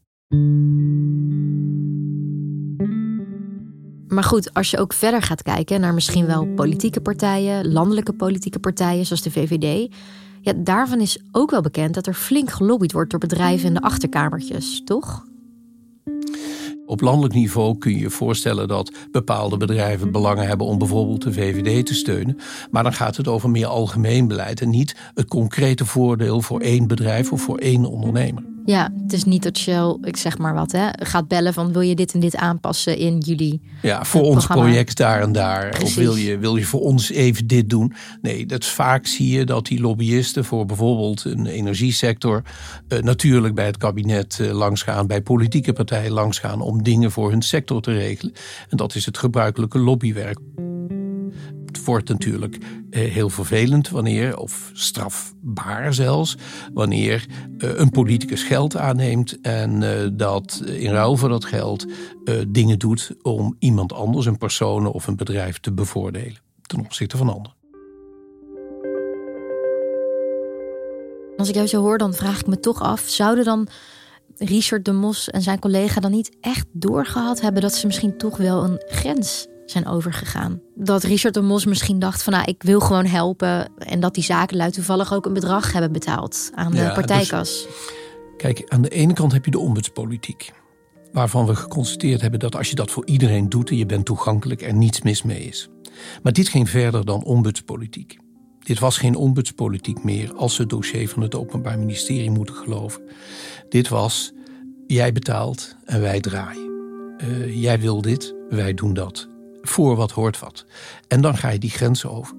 Maar 4.07 4.23
goed, 4.23 4.53
als 4.53 4.71
je 4.71 4.77
ook 4.77 4.93
verder 4.93 5.21
gaat 5.21 5.41
kijken 5.41 5.81
naar 5.81 5.93
misschien 5.93 6.25
wel 6.25 6.47
politieke 6.47 7.01
partijen, 7.01 7.71
landelijke 7.71 8.13
politieke 8.13 8.59
partijen 8.59 9.05
zoals 9.05 9.21
de 9.21 9.31
VVD. 9.31 9.93
Ja, 10.41 10.53
daarvan 10.57 11.01
is 11.01 11.19
ook 11.31 11.51
wel 11.51 11.61
bekend 11.61 11.93
dat 11.93 12.07
er 12.07 12.13
flink 12.13 12.49
gelobbyd 12.49 12.91
wordt 12.91 13.11
door 13.11 13.19
bedrijven 13.19 13.67
in 13.67 13.73
de 13.73 13.81
achterkamertjes, 13.81 14.81
toch? 14.85 15.25
Op 16.85 17.01
landelijk 17.01 17.33
niveau 17.33 17.77
kun 17.77 17.91
je 17.91 17.99
je 17.99 18.09
voorstellen 18.09 18.67
dat 18.67 18.91
bepaalde 19.11 19.57
bedrijven 19.57 20.11
belangen 20.11 20.47
hebben 20.47 20.67
om 20.67 20.77
bijvoorbeeld 20.77 21.21
de 21.21 21.33
VVD 21.33 21.85
te 21.85 21.93
steunen. 21.93 22.37
Maar 22.71 22.83
dan 22.83 22.93
gaat 22.93 23.17
het 23.17 23.27
over 23.27 23.49
meer 23.49 23.67
algemeen 23.67 24.27
beleid 24.27 24.61
en 24.61 24.69
niet 24.69 24.95
het 25.13 25.27
concrete 25.27 25.85
voordeel 25.85 26.41
voor 26.41 26.59
één 26.59 26.87
bedrijf 26.87 27.31
of 27.31 27.41
voor 27.41 27.57
één 27.57 27.85
ondernemer. 27.85 28.54
Ja, 28.65 28.91
het 29.03 29.13
is 29.13 29.23
niet 29.23 29.43
dat 29.43 29.57
Shell, 29.57 29.97
ik 30.01 30.17
zeg 30.17 30.37
maar 30.37 30.53
wat, 30.53 30.71
hè, 30.71 30.87
gaat 30.91 31.27
bellen 31.27 31.53
van 31.53 31.73
wil 31.73 31.81
je 31.81 31.95
dit 31.95 32.13
en 32.13 32.19
dit 32.19 32.35
aanpassen 32.35 32.97
in 32.97 33.17
jullie. 33.17 33.61
Ja, 33.81 34.05
voor 34.05 34.21
ons 34.21 34.47
project 34.47 34.97
daar 34.97 35.21
en 35.21 35.31
daar. 35.31 35.81
Of 35.83 35.95
wil 35.95 36.15
je, 36.15 36.37
wil 36.37 36.55
je 36.55 36.65
voor 36.65 36.81
ons 36.81 37.11
even 37.11 37.47
dit 37.47 37.69
doen? 37.69 37.93
Nee, 38.21 38.45
dat 38.45 38.61
is 38.61 38.69
vaak 38.69 39.05
zie 39.05 39.37
je 39.37 39.45
dat 39.45 39.65
die 39.65 39.81
lobbyisten 39.81 40.45
voor 40.45 40.65
bijvoorbeeld 40.65 41.25
een 41.25 41.45
energiesector 41.45 42.43
uh, 42.89 42.99
natuurlijk 42.99 43.55
bij 43.55 43.65
het 43.65 43.77
kabinet 43.77 44.37
uh, 44.41 44.51
langsgaan, 44.51 45.07
bij 45.07 45.21
politieke 45.21 45.73
partijen 45.73 46.11
langsgaan 46.11 46.61
om 46.61 46.83
dingen 46.83 47.11
voor 47.11 47.29
hun 47.29 47.41
sector 47.41 47.81
te 47.81 47.93
regelen. 47.93 48.33
En 48.69 48.77
dat 48.77 48.95
is 48.95 49.05
het 49.05 49.17
gebruikelijke 49.17 49.79
lobbywerk 49.79 50.39
wordt 51.85 52.09
natuurlijk 52.09 52.57
eh, 52.89 53.11
heel 53.11 53.29
vervelend 53.29 53.89
wanneer, 53.89 54.37
of 54.37 54.71
strafbaar 54.73 55.93
zelfs, 55.93 56.37
wanneer 56.73 57.25
eh, 57.57 57.69
een 57.75 57.89
politicus 57.89 58.43
geld 58.43 58.77
aanneemt 58.77 59.41
en 59.41 59.83
eh, 59.83 60.09
dat 60.13 60.61
in 60.65 60.91
ruil 60.91 61.17
voor 61.17 61.29
dat 61.29 61.45
geld 61.45 61.85
dingen 62.47 62.79
doet 62.79 63.11
om 63.21 63.55
iemand 63.59 63.93
anders, 63.93 64.25
een 64.25 64.37
persoon 64.37 64.85
of 64.85 65.07
een 65.07 65.15
bedrijf 65.15 65.59
te 65.59 65.73
bevoordelen 65.73 66.37
ten 66.61 66.79
opzichte 66.79 67.17
van 67.17 67.29
anderen. 67.29 67.53
Als 71.37 71.49
ik 71.49 71.55
jou 71.55 71.67
zo 71.67 71.81
hoor, 71.81 71.97
dan 71.97 72.13
vraag 72.13 72.39
ik 72.39 72.47
me 72.47 72.59
toch 72.59 72.81
af: 72.81 73.01
zouden 73.01 73.43
dan 73.43 73.67
Richard 74.37 74.85
de 74.85 74.91
Mos 74.91 75.29
en 75.29 75.41
zijn 75.41 75.59
collega 75.59 76.01
dan 76.01 76.11
niet 76.11 76.37
echt 76.41 76.67
doorgehad 76.71 77.41
hebben 77.41 77.61
dat 77.61 77.73
ze 77.73 77.85
misschien 77.85 78.17
toch 78.17 78.37
wel 78.37 78.63
een 78.63 78.81
grens 78.87 79.47
zijn 79.65 79.87
overgegaan. 79.87 80.61
Dat 80.75 81.03
Richard 81.03 81.33
de 81.33 81.41
Mos 81.41 81.65
misschien 81.65 81.99
dacht 81.99 82.23
van 82.23 82.33
nou, 82.33 82.45
ik 82.45 82.63
wil 82.63 82.79
gewoon 82.79 83.05
helpen. 83.05 83.71
En 83.77 83.99
dat 83.99 84.13
die 84.13 84.23
zakenlui 84.23 84.71
toevallig 84.71 85.13
ook 85.13 85.25
een 85.25 85.33
bedrag 85.33 85.71
hebben 85.71 85.91
betaald 85.91 86.51
aan 86.53 86.71
de 86.71 86.91
partijkas. 86.93 87.67
kijk, 88.37 88.63
aan 88.67 88.81
de 88.81 88.89
ene 88.89 89.13
kant 89.13 89.31
heb 89.31 89.45
je 89.45 89.51
de 89.51 89.59
ombudspolitiek. 89.59 90.53
Waarvan 91.11 91.45
we 91.45 91.55
geconstateerd 91.55 92.21
hebben 92.21 92.39
dat 92.39 92.55
als 92.55 92.69
je 92.69 92.75
dat 92.75 92.91
voor 92.91 93.05
iedereen 93.05 93.49
doet 93.49 93.69
en 93.69 93.77
je 93.77 93.85
bent 93.85 94.05
toegankelijk, 94.05 94.61
er 94.61 94.73
niets 94.73 95.01
mis 95.01 95.23
mee 95.23 95.43
is. 95.43 95.69
Maar 96.23 96.33
dit 96.33 96.47
ging 96.47 96.69
verder 96.69 97.05
dan 97.05 97.23
ombudspolitiek. 97.23 98.17
Dit 98.59 98.79
was 98.79 98.97
geen 98.97 99.15
ombudspolitiek 99.15 100.03
meer 100.03 100.33
als 100.33 100.57
we 100.57 100.63
het 100.63 100.71
dossier 100.71 101.09
van 101.09 101.21
het 101.21 101.35
Openbaar 101.35 101.79
Ministerie 101.79 102.31
moeten 102.31 102.55
geloven. 102.55 103.01
Dit 103.69 103.87
was 103.87 104.33
jij 104.87 105.11
betaalt 105.11 105.75
en 105.85 106.01
wij 106.01 106.19
draaien. 106.19 106.73
Uh, 107.23 107.61
jij 107.61 107.79
wil 107.79 108.01
dit, 108.01 108.35
wij 108.49 108.73
doen 108.73 108.93
dat 108.93 109.27
voor 109.67 109.95
wat 109.95 110.11
hoort 110.11 110.39
wat. 110.39 110.65
En 111.07 111.21
dan 111.21 111.37
ga 111.37 111.49
je 111.49 111.59
die 111.59 111.69
grenzen 111.69 112.11
over. 112.11 112.35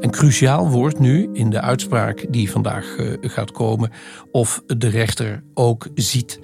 En 0.00 0.10
cruciaal 0.10 0.70
wordt 0.70 0.98
nu 0.98 1.28
in 1.32 1.50
de 1.50 1.60
uitspraak 1.60 2.26
die 2.30 2.50
vandaag 2.50 2.96
uh, 2.98 3.16
gaat 3.20 3.52
komen, 3.52 3.90
of 4.32 4.62
de 4.66 4.88
rechter 4.88 5.42
ook 5.54 5.88
ziet 5.94 6.40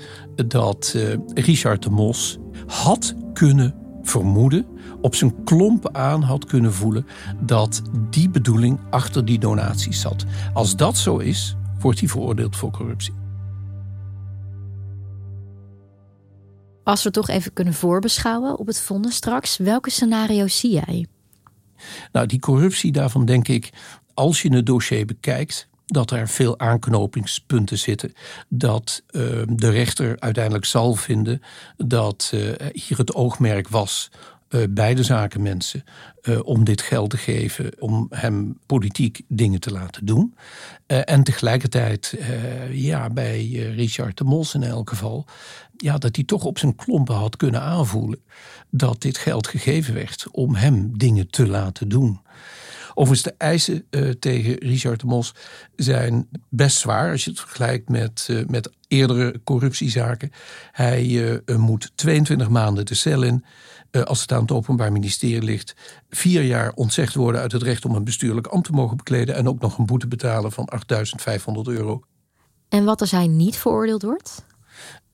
dat 0.46 0.92
uh, 0.96 1.16
Richard 1.34 1.82
de 1.82 1.90
Mos 1.90 2.38
had 2.66 3.14
kunnen 3.32 3.74
vermoeden, 4.02 4.66
op 5.00 5.14
zijn 5.14 5.44
klompen 5.44 5.94
aan 5.94 6.22
had 6.22 6.44
kunnen 6.44 6.72
voelen 6.72 7.06
dat 7.40 7.82
die 8.10 8.30
bedoeling 8.30 8.78
achter 8.90 9.24
die 9.24 9.38
donaties 9.38 10.00
zat. 10.00 10.24
Als 10.52 10.76
dat 10.76 10.96
zo 10.96 11.16
is, 11.16 11.56
wordt 11.78 12.00
hij 12.00 12.08
veroordeeld 12.08 12.56
voor 12.56 12.70
corruptie. 12.70 13.23
Als 16.84 17.02
we 17.02 17.10
toch 17.10 17.28
even 17.28 17.52
kunnen 17.52 17.74
voorbeschouwen 17.74 18.58
op 18.58 18.66
het 18.66 18.80
vonnis 18.80 19.14
straks, 19.14 19.56
welke 19.56 19.90
scenario's 19.90 20.58
zie 20.58 20.72
jij? 20.72 21.06
Nou, 22.12 22.26
die 22.26 22.40
corruptie 22.40 22.92
daarvan 22.92 23.24
denk 23.24 23.48
ik, 23.48 23.70
als 24.14 24.42
je 24.42 24.54
het 24.54 24.66
dossier 24.66 25.06
bekijkt, 25.06 25.68
dat 25.86 26.10
er 26.10 26.28
veel 26.28 26.58
aanknopingspunten 26.58 27.78
zitten. 27.78 28.12
Dat 28.48 29.02
uh, 29.10 29.22
de 29.46 29.70
rechter 29.70 30.20
uiteindelijk 30.20 30.64
zal 30.64 30.94
vinden 30.94 31.42
dat 31.76 32.30
uh, 32.34 32.54
hier 32.72 32.98
het 32.98 33.14
oogmerk 33.14 33.68
was 33.68 34.10
uh, 34.54 34.64
bij 34.70 34.94
de 34.94 35.02
zakenmensen 35.02 35.84
om 36.42 36.64
dit 36.64 36.82
geld 36.82 37.10
te 37.10 37.16
geven, 37.16 37.72
om 37.78 38.06
hem 38.10 38.58
politiek 38.66 39.22
dingen 39.28 39.60
te 39.60 39.70
laten 39.70 40.06
doen. 40.06 40.34
en 40.86 41.22
tegelijkertijd, 41.22 42.18
ja, 42.70 43.10
bij 43.10 43.48
Richard 43.52 44.16
de 44.18 44.24
Mos 44.24 44.54
in 44.54 44.62
elk 44.62 44.88
geval, 44.88 45.26
ja, 45.76 45.98
dat 45.98 46.16
hij 46.16 46.24
toch 46.24 46.44
op 46.44 46.58
zijn 46.58 46.74
klompen 46.74 47.14
had 47.14 47.36
kunnen 47.36 47.60
aanvoelen 47.60 48.22
dat 48.70 49.02
dit 49.02 49.18
geld 49.18 49.46
gegeven 49.46 49.94
werd 49.94 50.26
om 50.30 50.54
hem 50.54 50.98
dingen 50.98 51.30
te 51.30 51.46
laten 51.46 51.88
doen. 51.88 52.20
Overigens, 52.94 53.22
de 53.22 53.34
eisen 53.38 53.84
uh, 53.90 54.10
tegen 54.10 54.54
Richard 54.54 55.00
de 55.00 55.06
Mos 55.06 55.34
zijn 55.76 56.28
best 56.48 56.76
zwaar 56.76 57.10
als 57.10 57.24
je 57.24 57.30
het 57.30 57.40
vergelijkt 57.40 57.88
met, 57.88 58.26
uh, 58.30 58.46
met 58.46 58.70
eerdere 58.88 59.40
corruptiezaken. 59.44 60.30
Hij 60.72 61.06
uh, 61.06 61.56
moet 61.56 61.92
22 61.94 62.48
maanden 62.48 62.86
de 62.86 62.94
cel 62.94 63.22
in. 63.22 63.44
als 64.04 64.20
het 64.20 64.32
aan 64.32 64.40
het 64.40 64.52
Openbaar 64.52 64.92
Ministerie 64.92 65.42
ligt, 65.42 65.74
vier 66.10 66.42
jaar 66.42 66.72
ontzegd 66.72 67.14
worden 67.14 67.40
uit 67.40 67.52
het 67.52 67.62
recht 67.62 67.84
om 67.84 67.94
een 67.94 68.04
bestuurlijk 68.04 68.46
ambt 68.46 68.66
te 68.66 68.72
mogen 68.72 68.96
bekleden. 68.96 69.34
En 69.34 69.48
ook 69.48 69.60
nog 69.60 69.78
een 69.78 69.86
boete 69.86 70.06
betalen 70.06 70.52
van 70.52 70.68
8500 70.68 71.68
euro. 71.68 72.02
En 72.68 72.84
wat 72.84 73.00
als 73.00 73.10
hij 73.10 73.26
niet 73.26 73.56
veroordeeld 73.56 74.02
wordt? 74.02 74.44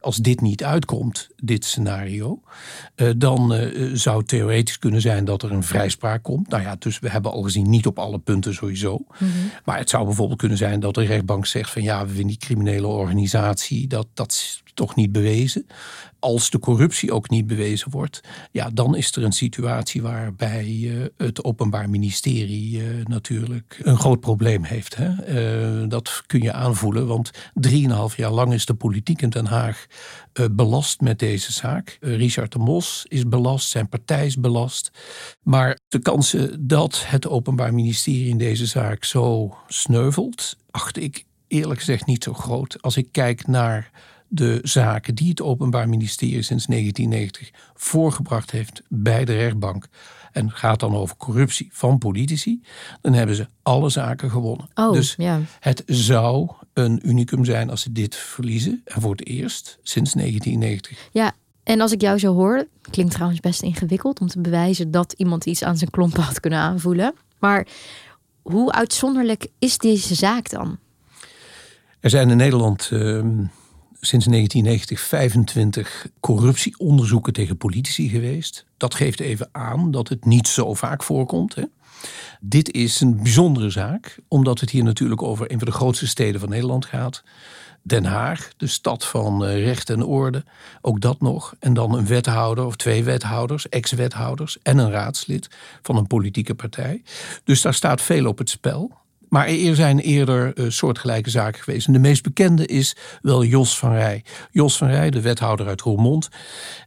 Als 0.01 0.17
dit 0.17 0.41
niet 0.41 0.65
uitkomt, 0.65 1.29
dit 1.37 1.65
scenario, 1.65 2.41
uh, 2.97 3.11
dan 3.17 3.55
uh, 3.55 3.91
zou 3.95 4.19
het 4.19 4.29
theoretisch 4.29 4.79
kunnen 4.79 5.01
zijn 5.01 5.25
dat 5.25 5.43
er 5.43 5.53
een 5.53 5.63
vrijspraak 5.63 6.23
komt. 6.23 6.49
Nou 6.49 6.63
ja, 6.63 6.77
dus 6.79 6.99
we 6.99 7.11
hebben 7.11 7.33
al 7.33 7.43
gezien 7.43 7.71
niet 7.71 7.87
op 7.87 7.99
alle 7.99 8.19
punten 8.19 8.55
sowieso. 8.55 8.97
Mm 8.97 9.07
-hmm. 9.19 9.51
Maar 9.65 9.79
het 9.79 9.91
zou 9.91 10.05
bijvoorbeeld 10.05 10.39
kunnen 10.39 10.59
zijn 10.59 10.81
dat 10.81 10.95
de 10.95 11.05
rechtbank 11.05 11.47
zegt 11.47 11.71
van 11.71 11.83
ja, 11.83 12.01
we 12.03 12.09
vinden 12.09 12.27
die 12.27 12.37
criminele 12.37 12.87
organisatie, 12.87 13.87
dat, 13.87 14.07
dat 14.15 14.63
toch 14.81 14.95
niet 14.95 15.13
bewezen. 15.13 15.67
Als 16.19 16.51
de 16.51 16.59
corruptie 16.59 17.13
ook 17.13 17.31
niet 17.31 17.47
bewezen 17.47 17.91
wordt, 17.91 18.21
ja, 18.51 18.71
dan 18.71 18.97
is 18.97 19.17
er 19.17 19.25
een 19.25 19.33
situatie 19.33 20.03
waarbij 20.03 20.67
uh, 20.67 21.05
het 21.17 21.45
Openbaar 21.45 21.91
Ministerie 21.91 22.83
natuurlijk 23.05 23.81
een 23.83 23.99
groot 23.99 24.21
probleem 24.21 24.65
heeft. 24.65 24.97
Hè? 24.97 25.09
dat 25.89 26.23
kun 26.27 26.43
je 26.43 26.53
aanvoelen, 26.53 27.07
want 27.07 27.31
drieënhalf 27.55 28.17
jaar 28.17 28.31
lang 28.31 28.53
is 28.53 28.67
de 28.67 28.75
politiek 28.75 29.23
in 29.23 29.31
Den 29.31 29.47
Haag 29.47 29.87
belast 30.53 31.01
met 31.01 31.19
deze 31.19 31.53
zaak. 31.53 31.97
Richard 32.01 32.53
de 32.53 32.59
Mos 32.59 33.05
is 33.09 33.29
belast, 33.29 33.69
zijn 33.69 33.89
partij 33.89 34.27
is 34.27 34.37
belast. 34.37 34.91
Maar 35.43 35.79
de 35.89 35.99
kansen 35.99 36.67
dat 36.67 37.05
het 37.07 37.29
Openbaar 37.29 37.75
Ministerie 37.75 38.29
in 38.29 38.39
deze 38.39 38.67
zaak 38.67 39.05
zo 39.05 39.57
sneuvelt, 39.69 40.57
acht 40.71 40.97
ik 40.97 41.25
eerlijk 41.51 41.79
gezegd 41.79 42.07
niet 42.07 42.25
zo 42.25 42.33
groot. 42.33 42.83
Als 42.83 42.97
ik 42.97 43.09
kijk 43.13 43.47
naar 43.47 43.91
de 44.33 44.59
zaken 44.63 45.15
die 45.15 45.29
het 45.29 45.43
Openbaar 45.43 45.89
Ministerie 45.89 46.43
sinds 46.43 46.67
1990 46.67 47.51
voorgebracht 47.75 48.51
heeft 48.51 48.83
bij 48.89 49.25
de 49.25 49.37
rechtbank. 49.37 49.87
En 50.33 50.51
gaat 50.51 50.81
dan 50.81 50.95
over 50.95 51.17
corruptie 51.17 51.69
van 51.73 51.99
politici. 51.99 52.63
Dan 53.01 53.13
hebben 53.13 53.37
ze 53.37 53.47
alle 53.63 53.89
zaken 53.89 54.31
gewonnen. 54.31 54.69
Oh, 54.75 54.93
dus 54.93 55.15
ja. 55.19 55.41
het 55.61 55.83
zou 55.87 56.51
een 56.73 57.09
unicum 57.09 57.45
zijn 57.45 57.71
als 57.71 57.83
ze 57.83 57.93
dit 57.93 58.17
verliezen. 58.17 58.81
En 58.85 59.01
voor 59.01 59.11
het 59.11 59.27
eerst 59.27 59.79
sinds 59.83 60.13
1990. 60.13 61.09
Ja, 61.13 61.33
en 61.63 61.81
als 61.81 61.93
ik 61.93 62.01
jou 62.01 62.19
zo 62.19 62.35
hoor, 62.35 62.67
klinkt 62.91 63.13
trouwens 63.13 63.41
best 63.41 63.63
ingewikkeld 63.63 64.21
om 64.21 64.27
te 64.27 64.41
bewijzen 64.41 64.91
dat 64.91 65.13
iemand 65.13 65.47
iets 65.47 65.63
aan 65.63 65.77
zijn 65.77 65.91
klompen 65.91 66.23
had 66.23 66.41
kunnen 66.41 66.59
aanvoelen. 66.59 67.15
Maar 67.39 67.67
hoe 68.43 68.73
uitzonderlijk 68.73 69.47
is 69.59 69.79
deze 69.79 70.15
zaak 70.15 70.51
dan? 70.51 70.79
Er 72.01 72.11
zijn 72.11 72.31
in 72.31 72.37
Nederland 72.37 72.91
uh, 72.93 73.25
sinds 74.01 74.27
1990 74.27 75.01
25 75.01 76.09
corruptieonderzoeken 76.21 77.33
tegen 77.33 77.57
politici 77.57 78.09
geweest. 78.09 78.65
Dat 78.77 78.95
geeft 78.95 79.21
even 79.21 79.49
aan 79.53 79.91
dat 79.91 80.09
het 80.09 80.25
niet 80.25 80.49
zo 80.49 80.75
vaak 80.75 81.03
voorkomt. 81.03 81.55
Hè? 81.55 81.65
Dit 82.41 82.73
is 82.73 83.01
een 83.01 83.23
bijzondere 83.23 83.71
zaak, 83.71 84.19
omdat 84.29 84.61
het 84.61 84.71
hier 84.71 84.85
natuurlijk 84.85 85.23
over 85.23 85.51
een 85.51 85.59
van 85.59 85.69
de 85.69 85.75
grootste 85.75 86.07
steden 86.07 86.41
van 86.41 86.49
Nederland 86.49 86.87
gaat. 86.87 87.23
Den 87.83 88.05
Haag, 88.05 88.51
de 88.57 88.67
stad 88.67 89.07
van 89.07 89.45
recht 89.45 89.91
en 89.91 90.05
orde, 90.05 90.45
ook 90.81 91.01
dat 91.01 91.21
nog. 91.21 91.55
En 91.59 91.75
dan 91.75 91.95
een 91.95 92.07
wethouder 92.07 92.65
of 92.65 92.77
twee 92.77 93.05
wethouders, 93.05 93.69
ex-wethouders 93.69 94.59
en 94.63 94.79
een 94.79 94.91
raadslid 94.91 95.49
van 95.83 95.97
een 95.97 96.07
politieke 96.07 96.55
partij. 96.55 97.03
Dus 97.45 97.63
daar 97.63 97.75
staat 97.75 98.03
veel 98.03 98.27
op 98.27 98.39
het 98.39 98.51
spel. 98.51 99.00
Maar 99.31 99.49
er 99.49 99.75
zijn 99.75 99.99
eerder 99.99 100.59
uh, 100.59 100.71
soortgelijke 100.71 101.31
zaken 101.31 101.63
geweest. 101.63 101.93
De 101.93 101.99
meest 101.99 102.23
bekende 102.23 102.67
is 102.67 102.97
wel 103.23 103.45
Jos 103.45 103.79
van 103.79 103.93
Rij. 103.93 104.25
Jos 104.51 104.77
van 104.77 104.89
Rij, 104.89 105.11
de 105.11 105.21
wethouder 105.21 105.67
uit 105.67 105.81
Roermond. 105.81 106.29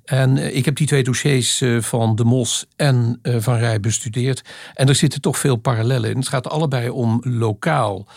En 0.06 0.38
uh, 0.38 0.56
ik 0.56 0.66
heb 0.66 0.76
die 0.76 0.88
twee 0.88 1.04
dossiers 1.04 1.62
uh, 1.62 1.82
van 1.82 2.16
De 2.16 2.24
Mos 2.24 2.66
en 2.76 3.20
Van 3.24 3.58
Rij 3.58 3.80
bestudeerd. 3.80 4.42
En 4.74 4.88
er 4.88 4.96
zitten 4.96 5.22
toch 5.22 5.38
veel 5.38 5.56
parallellen 5.56 6.10
in. 6.10 6.18
Het 6.18 6.28
gaat 6.28 6.50
allebei 6.50 6.90
om 6.90 7.22
lokaal 7.24 8.08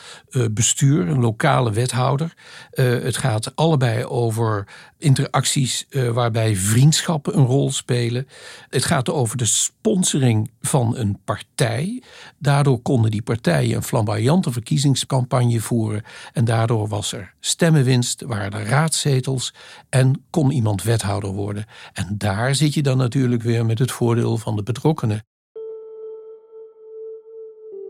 bestuur, 0.51 1.09
een 1.09 1.21
lokale 1.21 1.73
wethouder. 1.73 2.35
het 2.71 3.17
gaat 3.17 3.57
allebei 3.57 4.05
over 4.05 4.67
interacties 4.99 5.87
waarbij 6.13 6.57
vriendschappen 6.57 7.39
een 7.39 7.47
rol 7.47 7.71
spelen. 7.71 8.29
Het 8.69 8.85
gaat 8.85 9.11
over 9.11 9.37
de 9.37 9.45
sponsoring 9.45 10.51
van 10.61 10.97
een 10.97 11.19
partij. 11.25 12.03
Daardoor 12.39 12.81
konden 12.81 13.11
die 13.11 13.23
partijen 13.23 13.77
een 13.77 13.83
flamboyante 13.83 14.53
verkiezingscampagne 14.53 15.61
voeren. 15.61 16.03
En 16.33 16.45
daardoor 16.45 16.89
was 16.89 17.13
er 17.13 17.35
stemmenwinst, 17.41 18.23
waren 18.23 18.61
er 18.61 18.67
raadzetels 18.67 19.55
en 19.89 20.25
kon 20.31 20.51
iemand 20.51 20.83
wethouder 20.83 21.31
worden. 21.31 21.65
En 21.93 22.15
daar 22.19 22.55
zit 22.55 22.75
je 22.75 22.83
dan 22.83 22.97
natuurlijk 22.97 23.43
weer 23.43 23.67
met 23.67 23.79
het 23.79 23.91
voordeel 23.91 24.37
van 24.37 24.57
de 24.57 24.63
betrokkenen. 24.63 25.25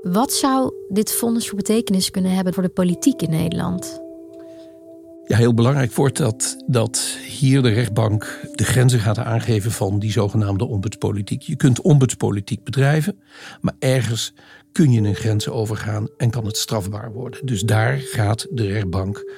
Wat 0.03 0.33
zou 0.33 0.75
dit 0.88 1.12
vonnis 1.12 1.49
voor 1.49 1.57
betekenis 1.57 2.11
kunnen 2.11 2.31
hebben 2.31 2.55
voor 2.55 2.62
de 2.62 2.69
politiek 2.69 3.23
in 3.23 3.31
Nederland? 3.31 4.06
Ja, 5.29 5.37
heel 5.37 5.55
belangrijk 5.55 5.95
wordt 5.95 6.17
dat, 6.17 6.57
dat 6.67 7.19
hier 7.29 7.62
de 7.62 7.69
rechtbank 7.69 8.41
de 8.55 8.65
grenzen 8.65 9.01
gaat 9.01 9.19
aangeven 9.19 9.71
van 9.71 9.99
die 9.99 10.12
zogenaamde 10.12 10.65
ombudspolitiek. 10.65 11.43
Je 11.43 11.57
kunt 11.57 11.81
ombudspolitiek 11.81 12.65
bedrijven, 12.65 13.19
maar 13.61 13.75
ergens 13.79 14.35
kun 14.73 14.93
je 14.93 15.01
een 15.01 15.15
grens 15.15 15.49
overgaan 15.49 16.09
en 16.17 16.31
kan 16.31 16.47
het 16.47 16.57
strafbaar 16.57 17.12
worden. 17.12 17.47
Dus 17.47 17.62
daar 17.62 17.97
gaat 17.97 18.47
de 18.51 18.67
rechtbank 18.67 19.33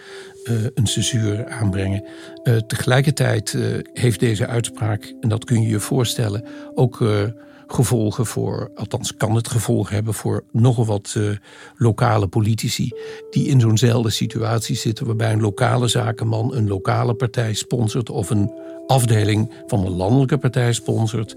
uh, 0.44 0.54
een 0.74 0.86
censuur 0.86 1.46
aanbrengen. 1.46 2.04
Uh, 2.44 2.56
tegelijkertijd 2.56 3.52
uh, 3.52 3.78
heeft 3.92 4.20
deze 4.20 4.46
uitspraak, 4.46 5.14
en 5.20 5.28
dat 5.28 5.44
kun 5.44 5.62
je 5.62 5.68
je 5.68 5.80
voorstellen, 5.80 6.44
ook 6.74 7.00
gevolgen 7.72 8.26
voor, 8.26 8.70
althans 8.74 9.16
kan 9.16 9.34
het 9.34 9.48
gevolgen 9.48 9.94
hebben 9.94 10.14
voor 10.14 10.44
nogal 10.52 10.86
wat 10.86 11.14
uh, 11.16 11.36
lokale 11.76 12.26
politici 12.26 12.92
die 13.30 13.46
in 13.46 13.60
zo'nzelfde 13.60 14.10
situatie 14.10 14.76
zitten 14.76 15.06
waarbij 15.06 15.32
een 15.32 15.40
lokale 15.40 15.88
zakenman 15.88 16.54
een 16.54 16.68
lokale 16.68 17.14
partij 17.14 17.54
sponsort 17.54 18.10
of 18.10 18.30
een 18.30 18.52
afdeling 18.86 19.52
van 19.66 19.86
een 19.86 19.96
landelijke 19.96 20.38
partij 20.38 20.72
sponsort. 20.72 21.36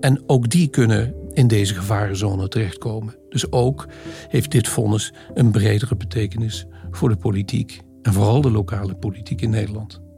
En 0.00 0.22
ook 0.26 0.50
die 0.50 0.68
kunnen 0.68 1.14
in 1.32 1.46
deze 1.46 1.74
gevarenzone 1.74 2.48
terechtkomen. 2.48 3.16
Dus 3.28 3.52
ook 3.52 3.86
heeft 4.28 4.50
dit 4.50 4.68
vonnis 4.68 5.12
een 5.34 5.50
bredere 5.50 5.96
betekenis 5.96 6.66
voor 6.90 7.08
de 7.08 7.16
politiek 7.16 7.80
en 8.02 8.12
vooral 8.12 8.40
de 8.40 8.50
lokale 8.50 8.94
politiek 8.94 9.40
in 9.40 9.50
Nederland. 9.50 10.09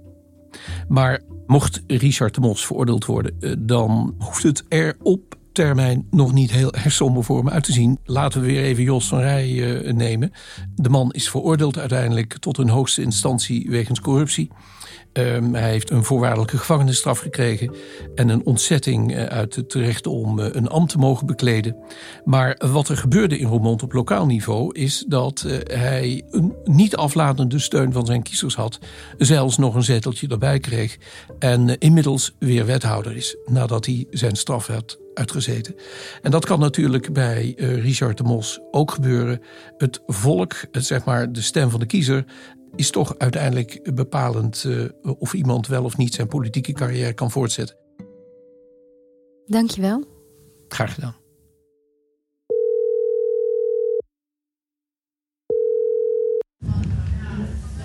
Maar 0.89 1.21
mocht 1.47 1.83
Richard 1.87 2.35
de 2.35 2.41
Mos 2.41 2.67
veroordeeld 2.67 3.05
worden, 3.05 3.37
eh, 3.41 3.53
dan 3.59 4.15
hoeft 4.19 4.43
het 4.43 4.65
er 4.69 4.97
op 5.03 5.37
termijn 5.53 6.07
nog 6.11 6.33
niet 6.33 6.51
heel 6.51 6.75
erg 6.75 6.93
somber 6.93 7.25
voor 7.25 7.45
me 7.45 7.51
uit 7.51 7.65
te 7.65 7.73
zien. 7.73 7.99
Laten 8.05 8.41
we 8.41 8.47
weer 8.47 8.63
even 8.63 8.83
Jos 8.83 9.09
van 9.09 9.21
Rij 9.21 9.51
uh, 9.51 9.93
nemen. 9.93 10.33
De 10.75 10.89
man 10.89 11.11
is 11.11 11.31
veroordeeld 11.31 11.79
uiteindelijk 11.79 12.39
tot 12.39 12.59
een 12.59 12.69
hoogste 12.69 13.03
instantie 13.03 13.71
wegens 13.71 14.01
corruptie. 14.01 14.51
Um, 15.13 15.55
hij 15.55 15.71
heeft 15.71 15.91
een 15.91 16.05
voorwaardelijke 16.05 16.59
gevangenisstraf 16.59 17.19
gekregen 17.19 17.75
en 18.15 18.29
een 18.29 18.47
ontzetting 18.47 19.13
uh, 19.13 19.25
uit 19.25 19.55
het 19.55 19.75
recht 19.75 20.07
om 20.07 20.39
uh, 20.39 20.47
een 20.51 20.69
ambt 20.69 20.91
te 20.91 20.99
mogen 20.99 21.27
bekleden. 21.27 21.77
Maar 22.25 22.61
wat 22.73 22.89
er 22.89 22.97
gebeurde 22.97 23.39
in 23.39 23.47
Roermond 23.47 23.83
op 23.83 23.93
lokaal 23.93 24.27
niveau 24.27 24.75
is 24.75 25.05
dat 25.09 25.45
uh, 25.47 25.57
hij 25.65 26.23
een 26.31 26.55
niet 26.65 26.97
aflatende 26.97 27.59
steun 27.59 27.93
van 27.93 28.07
zijn 28.07 28.23
kiezers 28.23 28.55
had, 28.55 28.79
zelfs 29.19 29.59
nog 29.59 29.75
een 29.75 29.83
zeteltje 29.83 30.29
erbij 30.29 30.59
kreeg 30.59 30.99
en 31.39 31.79
inmiddels 31.79 32.35
weer 32.39 32.67
wethouder 32.67 33.17
is 33.17 33.37
nadat 33.45 33.87
hij 33.87 34.07
zijn 34.11 34.37
straf 34.37 34.67
had 34.67 34.99
uitgezeten. 35.15 35.75
En 36.23 36.31
dat 36.31 36.45
kan 36.45 36.61
natuurlijk 36.61 37.13
bij 37.13 37.55
Richard 37.57 38.17
de 38.17 38.23
Mos 38.23 38.61
ook 38.71 38.91
gebeuren. 38.91 39.41
Het 39.79 40.01
volk, 40.07 40.55
het, 40.71 40.87
zeg 40.87 41.05
maar 41.05 41.33
de 41.33 41.43
stem 41.43 41.71
van 41.71 41.81
de 41.81 41.87
kiezer, 41.87 42.25
is 42.77 42.91
toch 42.91 43.19
uiteindelijk 43.19 43.95
bepalend 43.95 44.65
uh, 44.65 44.89
of 45.19 45.35
iemand 45.35 45.67
wel 45.67 45.85
of 45.85 45.97
niet 45.97 46.15
zijn 46.15 46.29
politieke 46.29 46.73
carrière 46.73 47.13
kan 47.13 47.31
voortzetten. 47.31 47.77
Dankjewel. 49.47 50.05
Graag 50.69 50.95
gedaan. 50.95 51.15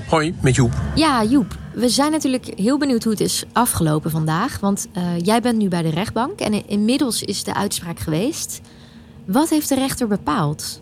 Hoi, 0.07 0.35
met 0.41 0.55
Joep. 0.55 0.71
Ja, 0.95 1.23
Joep. 1.23 1.57
We 1.73 1.89
zijn 1.89 2.11
natuurlijk 2.11 2.45
heel 2.45 2.77
benieuwd 2.77 3.03
hoe 3.03 3.11
het 3.11 3.21
is 3.21 3.43
afgelopen 3.53 4.11
vandaag. 4.11 4.59
Want 4.59 4.87
uh, 4.97 5.19
jij 5.19 5.41
bent 5.41 5.57
nu 5.57 5.67
bij 5.67 5.81
de 5.81 5.89
rechtbank 5.89 6.39
en 6.39 6.67
inmiddels 6.67 7.23
is 7.23 7.43
de 7.43 7.53
uitspraak 7.53 7.99
geweest. 7.99 8.61
Wat 9.25 9.49
heeft 9.49 9.69
de 9.69 9.75
rechter 9.75 10.07
bepaald? 10.07 10.81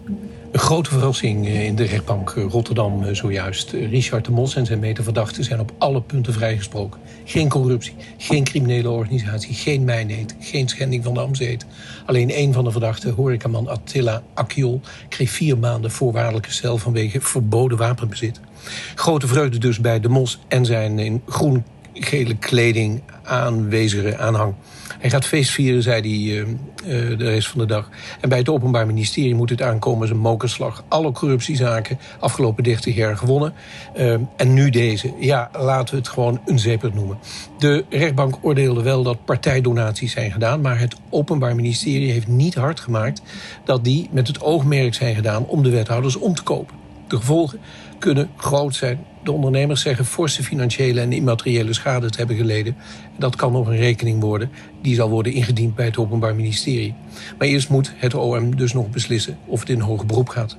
Een 0.56 0.62
grote 0.62 0.90
verrassing 0.90 1.46
eh, 1.46 1.66
in 1.66 1.76
de 1.76 1.84
rechtbank 1.84 2.30
eh, 2.30 2.44
Rotterdam 2.50 3.04
eh, 3.04 3.16
zojuist. 3.16 3.72
Richard 3.72 4.26
de 4.26 4.32
Mos 4.32 4.56
en 4.56 4.66
zijn 4.66 4.80
medeverdachten 4.80 5.44
zijn 5.44 5.60
op 5.60 5.72
alle 5.78 6.02
punten 6.02 6.34
vrijgesproken. 6.34 7.00
Geen 7.26 7.50
corruptie, 7.50 7.94
geen 8.18 8.44
criminele 8.44 8.90
organisatie, 8.90 9.54
geen 9.54 9.84
mijnheid, 9.84 10.36
geen 10.40 10.70
schending 10.70 11.04
van 11.04 11.14
de 11.14 11.20
ambtseed. 11.20 11.66
Alleen 12.06 12.30
één 12.30 12.54
van 12.54 12.64
de 12.64 12.72
verdachten, 12.72 13.14
horecaman 13.14 13.68
Attila 13.68 14.24
Akiol, 14.34 14.82
kreeg 15.10 15.30
vier 15.30 15.58
maanden 15.58 15.92
voorwaardelijke 15.92 16.52
cel 16.52 16.78
vanwege 16.78 17.22
verboden 17.22 17.78
wapenbezit. 17.78 18.40
Grote 18.96 19.28
vreugde 19.28 19.58
dus 19.58 19.80
bij 19.80 20.00
de 20.00 20.10
Mos 20.10 20.40
en 20.48 20.66
zijn 20.66 21.00
in 21.00 21.22
groen-gele 21.28 22.36
kleding 22.36 23.02
aanwezige 23.24 24.18
aanhang. 24.18 24.54
Hij 25.06 25.14
gaat 25.14 25.26
feest 25.26 25.52
vieren, 25.52 25.82
zei 25.84 26.02
hij 26.02 26.38
uh, 26.38 26.40
uh, 26.42 27.18
de 27.18 27.30
rest 27.30 27.48
van 27.48 27.60
de 27.60 27.66
dag. 27.66 27.90
En 28.22 28.30
bij 28.30 28.38
het 28.38 28.50
Openbaar 28.50 28.86
Ministerie 28.86 29.36
moet 29.36 29.50
het 29.50 29.62
aankomen 29.62 30.02
als 30.02 30.10
een 30.10 30.18
mokerslag. 30.18 30.84
Alle 30.88 31.12
corruptiezaken 31.12 32.00
afgelopen 32.20 32.64
30 32.64 32.96
jaar 32.96 33.18
gewonnen. 33.18 33.54
Uh, 33.98 34.14
en 34.36 34.54
nu 34.54 34.70
deze. 34.70 35.14
Ja, 35.20 35.50
laten 35.60 35.94
we 35.94 36.00
het 36.00 36.10
gewoon 36.10 36.42
een 36.46 36.60
zeepert 36.60 36.94
noemen. 36.94 37.18
De 37.58 37.86
rechtbank 37.90 38.38
oordeelde 38.42 38.82
wel 38.82 39.04
dat 39.04 39.26
partijdonaties 39.26 40.12
zijn 40.12 40.32
gedaan... 40.32 40.62
maar 40.62 40.80
het 40.80 40.96
Openbaar 41.10 41.56
Ministerie 41.56 42.12
heeft 42.12 42.28
niet 42.28 42.56
hard 42.56 42.80
gemaakt... 42.80 43.22
dat 43.66 43.84
die 43.84 44.10
met 44.12 44.28
het 44.28 44.42
oogmerk 44.42 44.94
zijn 44.94 45.16
gedaan 45.16 45.46
om 45.46 45.64
de 45.64 45.70
wethouders 45.70 46.16
om 46.16 46.36
te 46.36 46.44
kopen. 46.44 46.76
De 47.08 47.16
gevolgen 47.16 47.60
kunnen 48.00 48.30
groot 48.38 48.76
zijn. 48.76 49.06
De 49.26 49.32
ondernemers 49.32 49.82
zeggen 49.82 50.06
forse 50.06 50.44
financiële 50.44 51.02
en 51.02 51.14
immateriële 51.14 51.74
schade 51.74 52.10
te 52.10 52.18
hebben 52.18 52.36
geleden. 52.36 52.76
Dat 53.18 53.36
kan 53.36 53.52
nog 53.52 53.68
een 53.68 53.78
rekening 53.78 54.22
worden. 54.22 54.52
Die 54.82 54.96
zal 54.96 55.10
worden 55.10 55.34
ingediend 55.34 55.76
bij 55.76 55.86
het 55.86 55.98
Openbaar 55.98 56.36
Ministerie. 56.36 56.94
Maar 57.38 57.48
eerst 57.48 57.70
moet 57.70 57.94
het 57.96 58.14
OM 58.14 58.56
dus 58.56 58.74
nog 58.74 58.90
beslissen 58.90 59.38
of 59.46 59.60
het 59.60 59.70
in 59.70 59.80
hoger 59.80 60.06
beroep 60.06 60.30
gaat. 60.30 60.58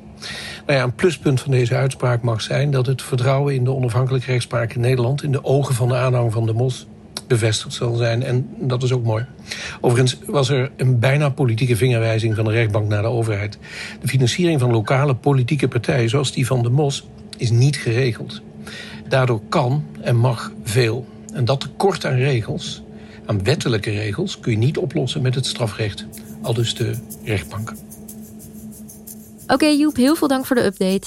Nou 0.66 0.78
ja, 0.78 0.84
een 0.84 0.94
pluspunt 0.94 1.40
van 1.40 1.50
deze 1.50 1.74
uitspraak 1.74 2.22
mag 2.22 2.40
zijn 2.40 2.70
dat 2.70 2.86
het 2.86 3.02
vertrouwen 3.02 3.54
in 3.54 3.64
de 3.64 3.74
onafhankelijke 3.74 4.30
rechtspraak 4.30 4.72
in 4.72 4.80
Nederland 4.80 5.22
in 5.22 5.32
de 5.32 5.44
ogen 5.44 5.74
van 5.74 5.88
de 5.88 5.96
aanhang 5.96 6.32
van 6.32 6.46
de 6.46 6.52
MOS 6.52 6.86
bevestigd 7.26 7.74
zal 7.74 7.94
zijn. 7.94 8.22
En 8.22 8.48
dat 8.58 8.82
is 8.82 8.92
ook 8.92 9.04
mooi. 9.04 9.24
Overigens 9.80 10.18
was 10.26 10.48
er 10.48 10.70
een 10.76 10.98
bijna 10.98 11.28
politieke 11.28 11.76
vingerwijzing 11.76 12.34
van 12.34 12.44
de 12.44 12.50
rechtbank 12.50 12.88
naar 12.88 13.02
de 13.02 13.08
overheid. 13.08 13.58
De 14.00 14.08
financiering 14.08 14.60
van 14.60 14.70
lokale 14.70 15.14
politieke 15.14 15.68
partijen, 15.68 16.08
zoals 16.08 16.32
die 16.32 16.46
van 16.46 16.62
de 16.62 16.70
MOS, 16.70 17.08
is 17.36 17.50
niet 17.50 17.76
geregeld. 17.76 18.42
Daardoor 19.08 19.40
kan 19.48 19.84
en 20.00 20.16
mag 20.16 20.52
veel. 20.64 21.06
En 21.32 21.44
dat 21.44 21.60
tekort 21.60 22.04
aan 22.04 22.14
regels, 22.14 22.82
aan 23.26 23.44
wettelijke 23.44 23.90
regels, 23.90 24.40
kun 24.40 24.52
je 24.52 24.58
niet 24.58 24.78
oplossen 24.78 25.22
met 25.22 25.34
het 25.34 25.46
strafrecht. 25.46 26.06
Al 26.42 26.54
dus 26.54 26.74
de 26.74 26.94
rechtbank. 27.24 27.72
Oké 29.46 29.66
Joep, 29.66 29.96
heel 29.96 30.14
veel 30.14 30.28
dank 30.28 30.46
voor 30.46 30.56
de 30.56 30.64
update. 30.64 31.06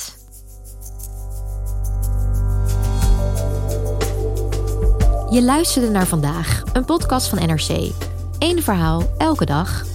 Je 5.29 5.41
luisterde 5.43 5.89
naar 5.89 6.07
vandaag, 6.07 6.63
een 6.73 6.85
podcast 6.85 7.27
van 7.27 7.47
NRC. 7.47 7.91
Eén 8.39 8.63
verhaal, 8.63 9.03
elke 9.17 9.45
dag. 9.45 9.85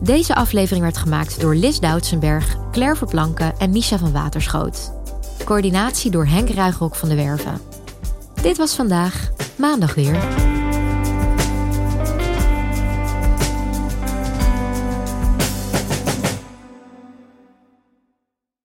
Deze 0.00 0.34
aflevering 0.34 0.84
werd 0.84 0.96
gemaakt 0.96 1.40
door 1.40 1.54
Lis 1.54 1.80
Doutsenberg, 1.80 2.56
Claire 2.72 2.96
Verplanken 2.96 3.58
en 3.58 3.70
Misha 3.70 3.98
van 3.98 4.12
Waterschoot. 4.12 4.97
Coördinatie 5.48 6.10
door 6.10 6.26
Henk 6.26 6.50
Ruigrok 6.50 6.94
van 6.94 7.08
de 7.08 7.14
Werven. 7.14 7.60
Dit 8.42 8.56
was 8.56 8.74
vandaag, 8.74 9.30
maandag 9.56 9.94
weer. 9.94 10.47